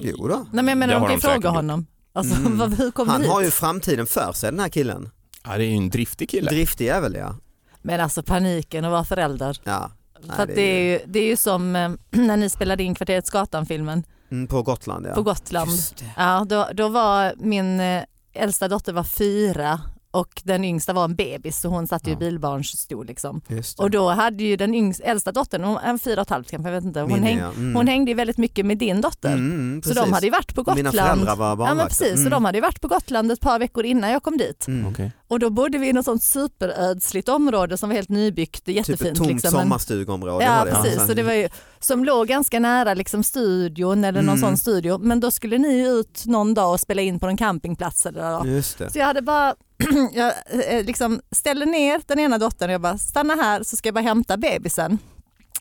Jo 0.00 0.28
då. 0.28 0.34
Nej 0.36 0.64
men 0.64 0.68
jag 0.68 0.78
menar 0.78 0.94
de 0.94 1.02
kan 1.04 1.14
ju 1.14 1.20
fråga 1.20 1.48
honom. 1.50 1.86
Alltså, 2.12 2.34
Mm. 2.40 2.58
vad, 2.58 2.74
hur 2.74 2.90
kom 2.90 3.08
Han 3.08 3.20
du 3.22 3.28
har 3.28 3.40
hit? 3.40 3.46
ju 3.46 3.50
framtiden 3.50 4.06
för 4.06 4.32
sig 4.32 4.50
den 4.50 4.60
här 4.60 4.68
killen. 4.68 5.10
Ja, 5.44 5.58
det 5.58 5.64
är 5.64 5.68
ju 5.68 5.76
en 5.76 5.90
driftig 5.90 6.30
kille. 6.30 6.50
Driftig 6.50 6.84
jävel 6.86 7.14
ja. 7.14 7.36
Men 7.82 8.00
alltså 8.00 8.22
paniken 8.22 8.84
att 8.84 8.90
vara 8.90 9.04
förälder. 9.04 9.58
ja. 9.64 9.90
Nej, 10.26 10.36
För 10.36 10.42
att 10.42 10.54
det, 10.54 10.62
är 10.62 10.92
ju, 10.92 10.98
det 11.06 11.18
är 11.18 11.26
ju 11.26 11.36
som 11.36 11.76
eh, 11.76 11.90
när 12.10 12.36
ni 12.36 12.48
spelade 12.48 12.82
in 12.82 12.94
Kvarteret 12.94 13.26
Skatan-filmen 13.26 14.04
Mm, 14.30 14.46
på 14.46 14.62
Gotland 14.62 15.06
ja. 15.06 15.14
på 15.14 15.22
Gotland. 15.22 15.70
Ja, 16.16 16.46
då, 16.48 16.68
då 16.74 16.88
var 16.88 17.32
min 17.38 17.80
eh, 17.80 18.02
äldsta 18.34 18.68
dotter 18.68 18.92
var 18.92 19.04
fyra 19.04 19.80
och 20.12 20.40
den 20.44 20.64
yngsta 20.64 20.92
var 20.92 21.04
en 21.04 21.14
bebis 21.14 21.60
så 21.60 21.68
hon 21.68 21.86
satt 21.86 22.06
ju 22.06 22.10
i 22.10 22.12
Ja. 22.14 22.18
bilbarnsstol. 22.18 23.06
Liksom. 23.06 23.40
Och 23.78 23.90
då 23.90 24.08
hade 24.10 24.44
ju 24.44 24.56
den 24.56 24.74
yngsta, 24.74 25.04
äldsta 25.04 25.32
dottern, 25.32 25.64
hon, 25.64 25.78
en 25.78 25.98
fyra 25.98 26.20
och 26.20 26.26
ett 26.26 26.30
halvt 26.30 26.50
kanske, 26.50 26.68
jag 26.68 26.74
vet 26.74 26.84
inte, 26.84 27.00
hon, 27.00 27.12
Minne, 27.12 27.26
häng, 27.26 27.38
ja. 27.38 27.50
Mm. 27.56 27.74
hon 27.76 27.86
hängde 27.86 28.10
ju 28.10 28.14
väldigt 28.14 28.38
mycket 28.38 28.66
med 28.66 28.78
din 28.78 29.00
dotter. 29.00 29.32
Mm, 29.32 29.82
så 29.82 29.88
precis. 29.88 30.04
de 30.04 30.12
hade 30.12 30.26
ju 30.26 30.32
varit 30.32 30.54
på 30.54 30.60
Och 30.62 30.76
Mina 30.76 30.90
Gotland. 30.90 31.08
föräldrar 31.10 31.36
var 31.36 31.48
Ja 31.48 31.56
barnvakter. 31.56 31.76
men 31.76 31.86
precis, 31.88 32.12
så 32.14 32.20
Mm. 32.20 32.30
de 32.30 32.44
hade 32.44 32.58
ju 32.58 32.62
varit 32.62 32.80
på 32.80 32.88
Gotland 32.88 33.32
ett 33.32 33.40
par 33.40 33.58
veckor 33.58 33.84
innan 33.84 34.10
jag 34.10 34.22
kom 34.22 34.36
dit. 34.36 34.66
Mm. 34.68 34.86
Okej. 34.86 35.12
Och 35.28 35.38
då 35.38 35.50
bodde 35.50 35.78
vi 35.78 35.88
i 35.88 35.92
något 35.92 36.04
sånt 36.04 36.22
superödsligt 36.22 37.28
område 37.28 37.76
som 37.76 37.88
var 37.88 37.96
helt 37.96 38.08
nybyggt, 38.08 38.64
Typ 38.64 38.76
jättefint. 38.76 39.10
ett 39.10 39.16
tomt 39.16 39.30
liksom. 39.30 39.50
Sommarstugområde 39.50 40.44
Ja 40.44 40.58
var 40.58 40.66
det. 40.66 40.72
precis, 40.72 41.06
så 41.06 41.14
det 41.14 41.22
var 41.22 41.32
ju, 41.32 41.48
som 41.80 42.04
låg 42.04 42.26
ganska 42.28 42.60
nära 42.60 42.94
liksom 42.94 43.22
studion 43.22 44.04
eller 44.04 44.22
någon 44.22 44.28
Mm. 44.38 44.40
sån 44.50 44.56
studio. 44.56 44.98
Men 44.98 45.20
då 45.20 45.30
skulle 45.30 45.58
ni 45.58 45.88
ut 45.88 46.22
någon 46.26 46.54
dag 46.54 46.72
och 46.72 46.80
spela 46.80 47.02
in 47.02 47.20
på 47.20 47.26
någon 47.26 47.36
campingplats. 47.36 48.06
Eller 48.06 48.38
då. 48.38 48.46
Just 48.46 48.78
det. 48.78 48.90
Så 48.92 48.98
jag 48.98 49.06
hade 49.06 49.22
bara, 49.22 49.54
jag 50.12 50.32
eh, 50.66 50.84
liksom 50.84 51.20
ställde 51.30 51.66
ner 51.66 52.00
den 52.06 52.18
ena 52.18 52.38
dottern 52.38 52.68
och 52.70 52.74
jag 52.74 52.80
bara 52.80 52.98
stanna 52.98 53.34
här 53.34 53.62
så 53.62 53.76
ska 53.76 53.86
jag 53.86 53.94
bara 53.94 54.00
hämta 54.04 54.36
bebisen. 54.36 54.98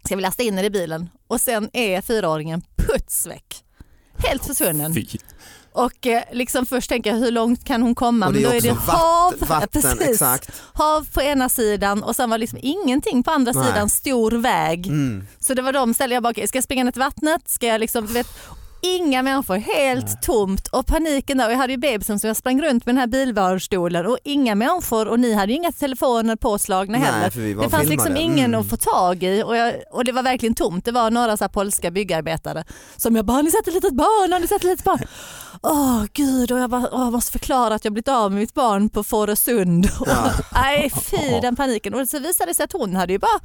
Ska 0.05 0.15
vi 0.15 0.21
lasta 0.21 0.43
in 0.43 0.55
den 0.55 0.65
i 0.65 0.69
bilen 0.69 1.09
och 1.27 1.41
sen 1.41 1.69
är 1.73 2.01
fyraåringen 2.01 2.61
puts 2.75 3.27
väck. 3.27 3.63
Helt 4.17 4.45
försvunnen. 4.45 4.93
Fy. 4.93 5.05
Och 5.79 6.07
eh, 6.07 6.23
liksom 6.31 6.65
först 6.65 6.89
tänker 6.89 7.09
jag 7.09 7.17
hur 7.17 7.31
långt 7.31 7.65
kan 7.65 7.81
hon 7.81 7.95
komma? 7.95 8.27
Och 8.27 8.33
det 8.33 8.39
Men 8.39 8.49
då 8.49 8.57
är 8.57 8.61
det 8.61 8.69
hav, 8.69 9.33
vatten, 9.39 9.47
vatten 9.47 9.97
precis, 9.97 10.49
hav 10.73 11.07
på 11.13 11.21
ena 11.21 11.49
sidan 11.49 12.03
och 12.03 12.15
sen 12.15 12.29
var 12.29 12.37
liksom 12.37 12.59
ingenting 12.61 13.23
på 13.23 13.31
andra 13.31 13.51
Nej. 13.51 13.67
sidan, 13.67 13.89
stor 13.89 14.31
väg. 14.31 14.87
Mm. 14.87 15.27
Så 15.39 15.53
det 15.53 15.61
var 15.61 15.73
de 15.73 15.93
ställde 15.93 16.15
jag 16.15 16.23
bara, 16.23 16.31
okej, 16.31 16.47
ska 16.47 16.57
jag 16.57 16.63
springa 16.63 16.83
ner 16.83 16.91
till 16.91 17.01
vattnet? 17.01 17.49
Ska 17.49 17.67
jag 17.67 17.79
liksom, 17.79 18.05
vet, 18.05 18.27
inga 18.81 19.23
människor, 19.23 19.55
helt 19.57 20.05
Nej. 20.05 20.17
tomt 20.21 20.67
och 20.67 20.85
paniken 20.87 21.37
där. 21.37 21.45
Och 21.45 21.51
jag 21.51 21.57
hade 21.57 21.73
ju 21.73 21.77
bebisen 21.77 22.19
så 22.19 22.27
jag 22.27 22.37
sprang 22.37 22.61
runt 22.61 22.85
med 22.85 22.95
den 22.95 22.99
här 22.99 23.07
bilbarstolen 23.07 24.05
och 24.05 24.17
inga 24.23 24.55
människor 24.55 25.07
och 25.07 25.19
ni 25.19 25.33
hade 25.33 25.51
ju 25.51 25.57
inga 25.57 25.71
telefoner 25.71 26.35
påslagna 26.35 26.97
heller. 26.97 27.19
Nej, 27.19 27.31
för 27.31 27.39
vi 27.39 27.53
var 27.53 27.63
Det 27.63 27.69
fanns 27.69 27.87
filmade. 27.87 28.09
liksom 28.09 28.17
ingen 28.31 28.45
Mm. 28.45 28.59
att 28.59 28.69
få 28.69 28.77
tag 28.77 29.23
i 29.23 29.43
och, 29.43 29.55
jag, 29.57 29.73
och 29.91 30.03
det 30.05 30.11
var 30.11 30.23
verkligen 30.23 30.55
tomt. 30.55 30.85
Det 30.85 30.91
var 30.91 31.11
några 31.11 31.37
så 31.37 31.43
här 31.43 31.49
polska 31.49 31.91
byggarbetare 31.91 32.63
som 32.97 33.15
jag 33.15 33.25
bara, 33.25 33.33
har 33.33 33.43
ni 33.43 33.51
sett 33.51 33.67
ett 33.67 33.73
litet 33.73 33.93
barn? 33.93 34.33
Har 34.33 34.39
ni 34.39 34.47
sett 34.47 34.57
ett 34.57 34.63
litet 34.63 34.85
barn? 34.85 34.99
Åh 35.61 36.03
gud, 36.13 36.51
och 36.51 36.59
jag 36.59 36.69
bara, 36.69 36.89
åh, 36.91 37.01
jag 37.03 37.11
måste 37.11 37.31
förklara 37.31 37.75
att 37.75 37.83
jag 37.85 37.93
blivit 37.93 38.07
av 38.07 38.31
med 38.31 38.39
mitt 38.39 38.53
barn 38.53 38.89
på 38.89 39.03
Fårösund. 39.03 39.89
Ja. 40.05 40.31
Nej 40.53 40.89
fy 40.89 41.39
den 41.41 41.55
paniken. 41.55 41.93
Och 41.93 42.09
så 42.09 42.19
visade 42.19 42.51
det 42.51 42.55
sig 42.55 42.63
att 42.63 42.73
hon 42.73 42.95
hade 42.95 43.13
ju 43.13 43.19
bara 43.19 43.39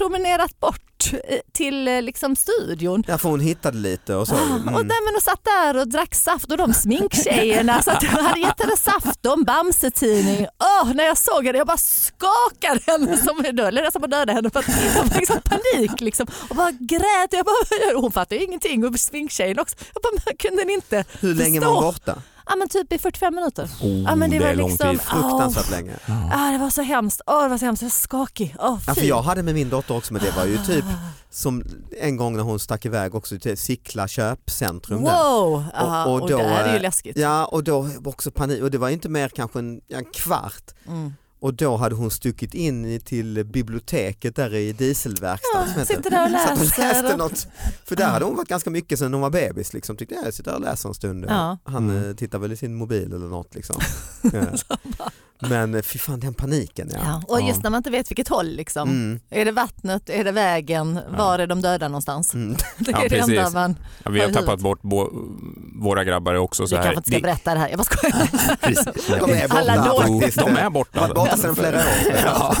promenerat 0.00 0.60
bort 0.60 1.12
eh, 1.12 1.38
till 1.52 1.88
eh, 1.88 2.02
liksom 2.02 2.36
studion. 2.36 3.04
Ja, 3.06 3.18
för 3.18 3.28
hon 3.28 3.40
hittade 3.40 3.78
lite 3.78 4.14
och 4.14 4.28
så. 4.28 4.34
Ah, 4.34 4.38
Mm. 4.60 4.74
Och, 4.74 4.86
där, 4.86 5.04
men 5.06 5.16
och 5.16 5.22
satt 5.22 5.44
där 5.44 5.76
och 5.80 5.88
drack 5.88 6.14
saft 6.14 6.50
och 6.52 6.56
de 6.56 6.74
sminktjejerna 6.74 7.82
så 7.82 7.90
att 7.90 8.02
jag 8.02 8.10
hade 8.10 8.40
gett 8.40 8.60
henne 8.62 8.76
saft 8.76 9.26
och 9.26 9.32
en 9.32 9.44
Bamse-tidning. 9.44 10.46
Åh, 10.58 10.94
när 10.94 11.04
jag 11.04 11.18
såg 11.18 11.46
henne 11.46 11.58
jag 11.58 11.66
bara 11.66 11.76
skakade 11.76 12.80
henne 12.86 13.16
som 13.16 13.44
en 13.44 13.56
död, 13.56 13.74
nästan 13.74 14.02
bara 14.02 14.06
dödade 14.08 14.32
henne 14.32 14.50
för 14.50 14.58
att 14.58 14.68
jag 14.96 15.12
fick 15.12 15.26
sån 15.26 15.42
panik 15.42 16.00
liksom. 16.00 16.26
och 16.48 16.56
bara 16.56 16.70
grät. 16.70 17.30
Jag 17.30 17.44
bara, 17.44 18.00
hon 18.00 18.12
fattade 18.12 18.36
ju 18.40 18.44
ingenting 18.46 18.84
och 18.84 19.00
sminktjejen 19.00 19.58
också. 19.58 19.76
Jag 19.94 20.02
bara, 20.02 20.36
kunde 20.38 20.72
inte? 20.72 21.04
Hur 21.20 21.34
länge 21.34 21.60
var 21.60 21.66
hon 21.68 21.92
förstå. 21.92 22.12
borta? 22.12 22.22
Ja 22.50 22.56
men 22.56 22.68
typ 22.68 22.92
i 22.92 22.98
45 22.98 23.34
minuter. 23.34 23.64
Oh, 23.80 24.02
Ja, 24.02 24.14
men 24.14 24.30
det 24.30 24.38
det, 24.38 24.44
var 24.44 24.50
är 24.50 24.56
lång 24.56 24.70
liksom- 24.70 24.90
tid. 24.90 25.00
Fruktansvärt 25.00 25.70
länge. 25.70 25.92
Ah, 26.32 26.50
det 26.50 26.58
var 26.58 26.70
så 26.70 26.82
hemskt. 26.82 27.20
Åh, 27.26 27.42
det 27.42 27.48
var 27.48 27.58
så 27.58 27.64
hemskt. 27.64 27.82
Jag 27.82 27.86
var 27.88 27.90
skakig. 27.90 28.56
Åh, 28.58 28.78
Ja, 28.86 28.94
för 28.94 29.02
jag 29.04 29.22
hade 29.22 29.42
med 29.42 29.54
min 29.54 29.68
dotter 29.70 29.96
också 29.96 30.12
men 30.12 30.22
det 30.22 30.30
var 30.36 30.44
ju 30.44 30.58
typ 30.58 30.84
Ah. 30.84 31.08
som 31.30 31.64
en 32.00 32.16
gång 32.16 32.36
när 32.36 32.42
hon 32.42 32.58
stack 32.58 32.84
iväg 32.86 33.14
också 33.14 33.38
till 33.38 33.56
Sickla 33.58 34.08
köpcentrum 34.08 35.04
där. 35.04 35.24
Wow, 35.24 35.64
Aha, 35.74 36.04
och, 36.06 36.12
och 36.22 36.30
då, 36.30 36.36
det 36.38 36.42
är 36.44 36.70
ju 36.70 36.76
eh, 36.76 36.82
läskigt. 36.82 37.16
Ja 37.18 37.44
och 37.46 37.64
då 37.64 37.88
också 38.04 38.30
panik 38.30 38.62
och 38.62 38.70
det 38.70 38.78
var 38.78 38.88
inte 38.88 39.08
mer 39.08 39.28
kanske 39.28 39.58
en, 39.58 39.80
en 39.88 40.04
kvart 40.04 40.62
Mm. 40.88 41.12
Och 41.40 41.54
då 41.54 41.76
hade 41.76 41.94
hon 41.94 42.10
stuckit 42.10 42.54
in 42.54 42.84
i- 42.84 43.00
till 43.00 43.44
biblioteket 43.44 44.36
där 44.36 44.54
i 44.54 44.72
dieselverkstaden. 44.72 45.68
som 45.68 45.78
Ja, 45.78 45.84
sitter 45.84 46.10
där 46.10 46.24
och 46.24 46.30
Satt 46.40 46.50
och 46.58 46.64
läser. 46.64 46.82
läste 47.02 47.16
något. 47.16 47.46
För 47.84 47.96
där 47.96 48.06
hade 48.08 48.24
hon 48.24 48.36
varit 48.36 48.48
ganska 48.48 48.70
mycket 48.70 48.98
sedan 48.98 49.12
hon 49.12 49.22
var 49.22 49.30
bebis. 49.30 49.72
Liksom. 49.72 49.96
Tyckte 49.96 50.14
jag, 50.24 50.34
sitter 50.34 50.54
och 50.54 50.60
läser 50.60 50.88
en 50.88 50.94
stund. 50.94 51.24
Ja. 51.28 51.58
Han 51.64 51.90
Mm. 51.90 52.08
eh, 52.10 52.14
tittar 52.16 52.38
väl 52.38 52.52
i 52.52 52.56
sin 52.56 52.74
mobil 52.74 53.12
eller 53.12 53.26
något. 53.28 53.54
Liksom. 53.54 53.76
Men 55.40 55.74
eh, 55.74 55.82
fy 55.82 55.98
fan 55.98 56.20
den 56.20 56.34
paniken. 56.34 56.88
Ja. 56.92 56.98
Ja, 57.04 57.22
och 57.28 57.40
just 57.42 57.56
Ja. 57.56 57.60
när 57.62 57.70
man 57.70 57.78
inte 57.78 57.90
vet 57.90 58.10
vilket 58.10 58.28
håll 58.28 58.46
liksom. 58.46 58.88
Mm. 58.88 59.20
Är 59.30 59.44
det 59.44 59.52
vattnet, 59.52 60.10
är 60.10 60.24
det 60.24 60.32
vägen, 60.32 61.00
Ja. 61.10 61.18
var 61.18 61.38
är 61.38 61.46
de 61.46 61.60
döda 61.62 61.88
någonstans? 61.88 62.34
Mm. 62.34 62.56
Det 62.78 62.90
är 62.92 63.02
Ja, 63.02 63.08
det 63.08 63.18
enda 63.18 63.50
man... 63.50 63.76
Ja, 64.04 64.10
vi 64.10 64.20
har 64.20 64.26
Har 64.26 64.34
tappat 64.34 64.60
bort 64.60 64.82
bo, 64.82 65.10
våra 65.80 66.04
grabbar 66.04 66.34
också 66.34 66.62
Vi 66.62 66.68
så 66.68 66.76
här. 66.76 66.82
kanske 66.82 66.98
inte 66.98 67.10
ska 67.10 67.16
Det- 67.18 67.22
berätta 67.22 67.54
det 67.54 67.60
här, 67.60 67.68
jag 67.68 67.78
bara 67.78 67.84
skojar. 67.84 69.20
De 69.26 69.32
är 69.32 69.48
borta 69.48 69.58
Alla 69.72 69.84
då- 69.88 70.00
faktiskt. 70.00 70.38
De 70.38 70.50
är 70.56 70.64
De 70.64 70.72
borta. 70.72 71.00
har 71.00 71.08
varit 71.08 71.16
borta 71.16 71.36
sedan 71.36 71.56
flera 71.56 71.76
år. 71.78 71.84
Ja. 72.24 72.54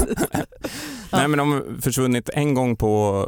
Nej 1.12 1.28
men 1.28 1.38
de 1.38 1.52
har 1.52 1.80
försvunnit 1.80 2.28
en 2.34 2.54
gång 2.54 2.76
på, 2.76 3.26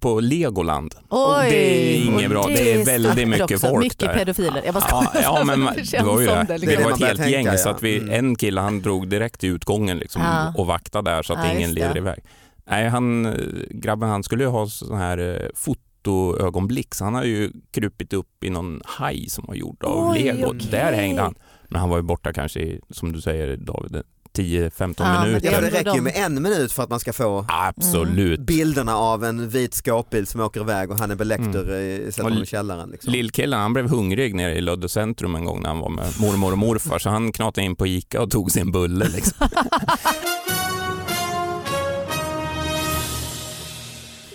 på 0.00 0.20
Legoland. 0.20 0.94
Och 1.08 1.38
Oj, 1.38 1.46
det 1.50 1.56
är 1.56 2.04
inget 2.04 2.30
bra. 2.30 2.44
Det 2.46 2.72
är 2.72 2.84
väldigt 2.84 3.28
mycket 3.28 3.50
också. 3.52 3.68
folk 3.68 3.84
Mycket 3.84 3.98
där. 3.98 4.14
pedofiler. 4.14 4.62
Jag 4.64 4.74
bara 4.74 4.84
Ja, 4.90 5.12
ja 5.22 5.44
men 5.44 5.60
man- 5.60 5.74
det 5.92 6.02
var 6.02 6.20
ju 6.20 6.26
det. 6.26 6.44
Det 6.48 6.66
det 6.66 6.84
var 6.84 6.90
ett 6.92 7.00
helt 7.00 7.20
gäng 7.28 7.44
tänka, 7.44 7.58
så 7.58 7.68
ja. 7.68 7.74
att 7.74 7.82
vi, 7.82 7.98
Mm. 7.98 8.10
en 8.14 8.36
kille 8.36 8.60
han 8.60 8.82
drog 8.82 9.08
direkt 9.08 9.40
till 9.40 9.48
utgången 9.50 9.98
liksom, 9.98 10.22
Ja. 10.22 10.52
och 10.56 10.66
vaktade 10.66 11.10
där 11.10 11.22
så 11.22 11.32
att 11.32 11.46
Ja, 11.48 11.52
ingen 11.52 11.72
leder 11.72 11.96
iväg. 11.96 12.18
Nej, 12.64 12.88
han, 12.88 13.26
eh, 13.26 13.32
grabben 13.70 14.08
han 14.08 14.22
skulle 14.22 14.44
ju 14.44 14.50
ha 14.50 14.66
sån 14.66 14.98
här 14.98 15.18
eh, 15.18 15.48
fotoögonblick 15.54 16.94
så 16.94 17.04
han 17.04 17.14
har 17.14 17.24
ju 17.24 17.52
krupit 17.70 18.12
upp 18.12 18.44
i 18.44 18.50
någon 18.50 18.80
haj 18.84 19.28
som 19.28 19.44
var 19.48 19.54
gjord 19.54 19.84
av 19.84 20.10
Oj, 20.10 20.18
lego. 20.22 20.46
okej. 20.46 20.68
Där 20.70 20.92
hängde 20.92 21.22
han. 21.22 21.34
Men 21.68 21.80
han 21.80 21.90
var 21.90 21.96
ju 21.96 22.02
borta 22.02 22.32
kanske 22.32 22.60
i, 22.60 22.80
som 22.90 23.12
du 23.12 23.20
säger 23.20 23.56
David, 23.56 24.02
10-15 24.36 24.94
Ja, 24.98 25.24
minuter. 25.24 25.52
Ja, 25.52 25.60
det 25.60 25.70
räcker 25.70 25.94
ju 25.94 26.00
med 26.00 26.12
en 26.16 26.42
minut 26.42 26.72
för 26.72 26.82
att 26.82 26.90
man 26.90 27.00
ska 27.00 27.12
få 27.12 27.46
Absolut. 27.48 28.40
bilderna 28.40 28.96
av 28.96 29.24
en 29.24 29.48
vit 29.48 29.74
skåpbil 29.74 30.26
som 30.26 30.40
åker 30.40 30.60
iväg 30.60 30.90
och 30.90 30.98
han 30.98 31.10
är 31.10 31.14
belektor 31.14 31.70
mm. 31.70 32.12
sätter 32.12 32.22
Och 32.22 32.28
honom 32.30 32.42
i 32.42 32.46
källaren. 32.46 32.90
Liksom. 32.90 33.12
Lillkillen 33.12 33.60
han 33.60 33.72
blev 33.72 33.88
hungrig 33.88 34.34
nere 34.34 34.54
i 34.54 34.60
Lödde 34.60 34.88
centrum 34.88 35.34
en 35.34 35.44
gång 35.44 35.62
när 35.62 35.68
han 35.68 35.78
var 35.78 35.88
med 35.88 36.20
mormor 36.20 36.52
och 36.52 36.58
morfar 36.58 36.98
så 36.98 37.10
han 37.10 37.32
knatade 37.32 37.64
in 37.64 37.76
på 37.76 37.86
Ica 37.86 38.20
och 38.22 38.30
tog 38.30 38.50
sin 38.52 38.72
bulle. 38.72 39.08
Liksom. 39.08 39.48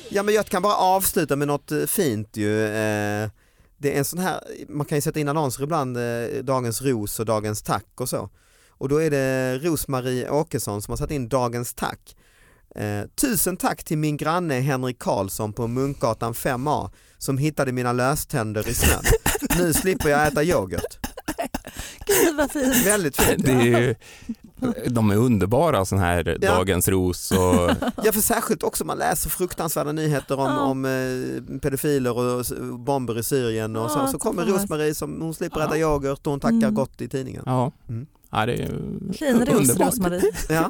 Ja 0.09 0.23
men 0.23 0.33
jag 0.33 0.45
kan 0.45 0.61
bara 0.61 0.75
avsluta 0.75 1.35
med 1.35 1.47
något 1.47 1.71
eh, 1.71 1.83
fint 1.85 2.37
ju. 2.37 2.63
Eh, 2.65 3.29
Det 3.77 3.93
är 3.93 3.97
en 3.97 4.05
sån 4.05 4.19
här, 4.19 4.39
man 4.69 4.85
kan 4.85 4.97
ju 4.97 5.01
sätta 5.01 5.19
in 5.19 5.27
annonser 5.27 5.63
ibland, 5.63 5.97
eh, 5.97 6.43
Dagens 6.43 6.81
Ros 6.81 7.19
och 7.19 7.25
Dagens 7.25 7.61
Tack 7.61 7.85
och 7.95 8.09
så. 8.09 8.29
Och 8.77 8.89
då 8.89 9.01
är 9.01 9.09
det 9.11 9.57
Rosmarie 9.57 10.29
Åkesson 10.29 10.81
som 10.81 10.91
har 10.91 10.97
satt 10.97 11.11
in 11.11 11.29
Dagens 11.29 11.73
Tack. 11.73 12.15
Eh, 12.75 13.01
tusen 13.21 13.57
tack 13.57 13.83
till 13.83 13.97
min 13.97 14.17
granne 14.17 14.59
Henrik 14.59 14.99
Karlsson 14.99 15.53
på 15.53 15.67
Munkgatan 15.67 16.33
5A 16.33 16.89
som 17.17 17.37
hittade 17.37 17.71
mina 17.71 17.93
löständer 17.93 18.69
i 18.69 18.73
snön. 18.73 19.03
Nu 19.57 19.73
slipper 19.73 20.09
jag 20.09 20.27
äta 20.27 20.43
yoghurt. 20.43 20.97
Gud 22.05 22.35
vad 22.37 22.51
fint. 22.51 22.85
Väldigt 22.85 23.21
fint. 23.21 23.45
Det 23.45 23.51
är 23.51 23.61
ju, 23.63 23.95
de 24.87 25.11
är 25.11 25.15
underbara 25.15 25.85
sån 25.85 25.99
här 25.99 26.37
Ja. 26.41 26.51
Dagens 26.55 26.87
Ros 26.87 27.31
och 27.31 27.71
Ja 28.03 28.11
för 28.11 28.21
särskilt 28.21 28.63
också 28.63 28.85
man 28.85 28.97
läser 28.97 29.29
fruktansvärda 29.29 29.91
nyheter 29.91 30.39
om, 30.39 30.45
Ja. 30.45 30.59
om 30.59 30.85
eh, 30.85 31.59
pedofiler 31.59 32.17
och 32.17 32.45
bomber 32.79 33.19
i 33.19 33.23
Syrien 33.23 33.75
och 33.75 33.91
så, 33.91 33.99
Ja, 33.99 34.05
så 34.05 34.11
så 34.11 34.19
kommer 34.19 34.45
Rosmarie 34.45 34.93
som 34.95 35.21
hon 35.21 35.33
slipper 35.33 35.59
äta 35.65 35.77
yoghurt 35.77 36.27
och 36.27 36.31
hon 36.31 36.39
tackar 36.39 36.55
Mm. 36.57 36.73
gott 36.73 37.01
i 37.01 37.07
tidningen. 37.09 37.43
ja. 37.45 37.71
Mm. 37.89 38.05
Ja 38.31 38.45
det 38.45 38.53
är 38.53 38.57
ju 38.57 38.67
Fin 39.13 39.45
ros 39.45 39.49
underbart. 39.69 39.87
Rosmarie. 39.87 40.21
Ja. 40.49 40.69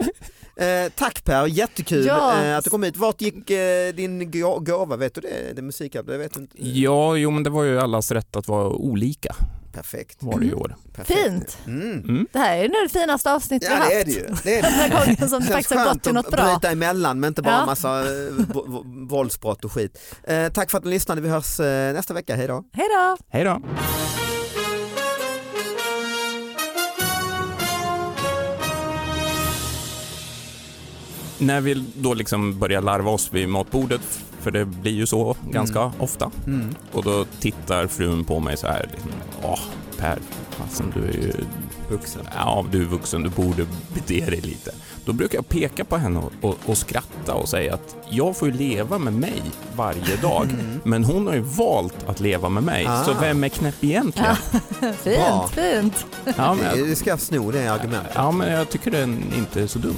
Eh, 0.64 0.92
tack 0.96 1.24
Per, 1.24 1.46
jättekul 1.46 2.06
Ja. 2.06 2.44
eh, 2.44 2.58
att 2.58 2.64
du 2.64 2.70
kom 2.70 2.84
hit. 2.84 2.98
Vart 2.98 3.22
gick 3.22 3.50
eh, 3.50 3.94
din 3.94 4.32
gå- 4.32 4.60
gåva? 4.60 4.96
Vet 4.96 5.16
du 5.16 5.22
det? 5.22 5.54
Det 5.56 5.62
musikhjälp? 5.62 6.10
Jag 6.10 6.18
vet 6.18 6.38
inte. 6.38 6.56
Ja, 6.68 7.16
jo 7.16 7.32
men 7.32 7.44
det 7.44 7.50
var 7.50 7.64
ju 7.64 7.80
allas 7.80 8.12
rätt 8.12 8.36
att 8.36 8.48
vara 8.48 8.68
olika 8.70 9.36
Perfekt. 9.74 10.18
var 10.24 10.40
det 10.40 10.46
i 10.46 10.54
år. 10.54 10.76
Perfekt. 10.96 11.20
Fint. 11.24 11.58
Mm. 11.68 11.92
Mm. 11.92 12.28
Det 12.34 12.40
här 12.40 12.58
är 12.58 12.62
nog 12.70 12.78
det 12.84 13.00
finaste 13.00 13.34
avsnittet 13.34 13.70
vi 13.70 13.74
Ja 13.74 13.80
har 13.80 13.90
det 13.90 13.96
haft. 13.96 14.08
är 14.08 14.12
det 14.12 14.12
ju. 14.12 14.36
Det 14.44 14.60
är 14.60 14.62
Den 14.62 14.72
det. 14.72 14.78
här 14.96 15.06
gången 15.06 15.30
som 15.30 15.40
det 15.40 15.46
faktiskt 15.48 15.70
har 15.72 15.78
gått 15.78 15.88
skönt 15.88 16.04
till 16.04 16.14
något 16.14 16.26
att 16.26 16.32
bra. 16.32 16.44
bryta 16.46 16.72
emellan 16.72 17.20
men 17.20 17.28
inte 17.28 17.42
bara 17.42 17.54
Ja. 17.54 17.66
massa 17.66 18.00
eh, 18.00 18.34
våldsbrott 19.10 19.66
och 19.66 19.72
skit. 19.72 20.00
Eh, 20.24 20.50
tack 20.50 20.72
för 20.72 20.78
att 20.78 20.84
ni 20.84 20.90
lyssnade. 20.90 21.22
Vi 21.22 21.30
hörs 21.30 21.60
eh, 21.60 21.94
nästa 21.94 22.14
vecka. 22.14 22.36
Hej 22.36 22.48
då. 22.48 22.64
Hej 22.74 22.88
då! 22.90 23.18
Hej 23.30 23.44
då! 23.44 23.62
När 31.38 31.62
vi 31.62 31.84
då 31.96 32.14
liksom 32.14 32.60
börjar 32.60 32.82
larva 32.82 33.12
oss 33.12 33.30
vid 33.34 33.50
matbordet, 33.50 34.02
för 34.42 34.52
det 34.52 34.66
blir 34.66 34.92
ju 34.92 35.06
så 35.08 35.36
ganska 35.52 35.92
ofta, 36.00 36.32
och 36.92 37.04
då 37.04 37.26
tittar 37.40 37.88
frun 37.88 38.24
på 38.24 38.40
mig 38.40 38.58
så 38.58 38.68
här, 38.68 38.90
liksom, 38.92 39.12
åh 39.44 39.60
Per, 40.00 40.20
fasen 40.50 40.94
du 40.96 41.00
är 41.04 41.14
ju 41.14 41.34
vuxen. 41.90 42.22
Ja, 42.36 42.66
du 42.72 42.82
är 42.82 42.86
vuxen, 42.86 43.24
du 43.24 43.30
borde 43.30 43.66
bete 43.94 44.26
dig 44.26 44.42
lite. 44.42 44.72
Då 45.06 45.14
brukar 45.14 45.38
jag 45.38 45.50
peka 45.50 45.86
på 45.86 45.98
henne 45.98 46.20
och, 46.20 46.32
och, 46.50 46.58
och 46.66 46.78
skratta 46.78 47.34
och 47.34 47.50
säga 47.50 47.74
att 47.74 47.96
jag 48.10 48.38
får 48.38 48.48
ju 48.48 48.54
leva 48.54 48.98
med 48.98 49.14
mig 49.14 49.42
varje 49.76 50.16
dag, 50.22 50.48
men 50.84 51.04
hon 51.04 51.28
har 51.28 51.34
ju 51.34 51.40
valt 51.42 51.96
att 52.08 52.20
leva 52.20 52.50
med 52.50 52.64
mig, 52.64 52.86
Ah. 52.90 53.04
så 53.04 53.14
vem 53.14 53.44
är 53.44 53.50
knäpp 53.50 53.84
egentligen? 53.84 54.36
Fint, 54.80 55.04
Bra. 55.04 55.50
fint. 55.54 56.06
Ja, 56.38 56.54
men, 56.54 56.78
Du 56.88 56.96
ska 56.96 57.18
sno 57.18 57.52
det 57.52 57.68
argumentet. 57.68 58.12
ja, 58.16 58.32
men 58.32 58.52
jag 58.52 58.70
tycker 58.70 58.92
den 58.92 59.24
inte 59.38 59.62
är 59.62 59.68
så 59.68 59.80
dum. 59.80 59.96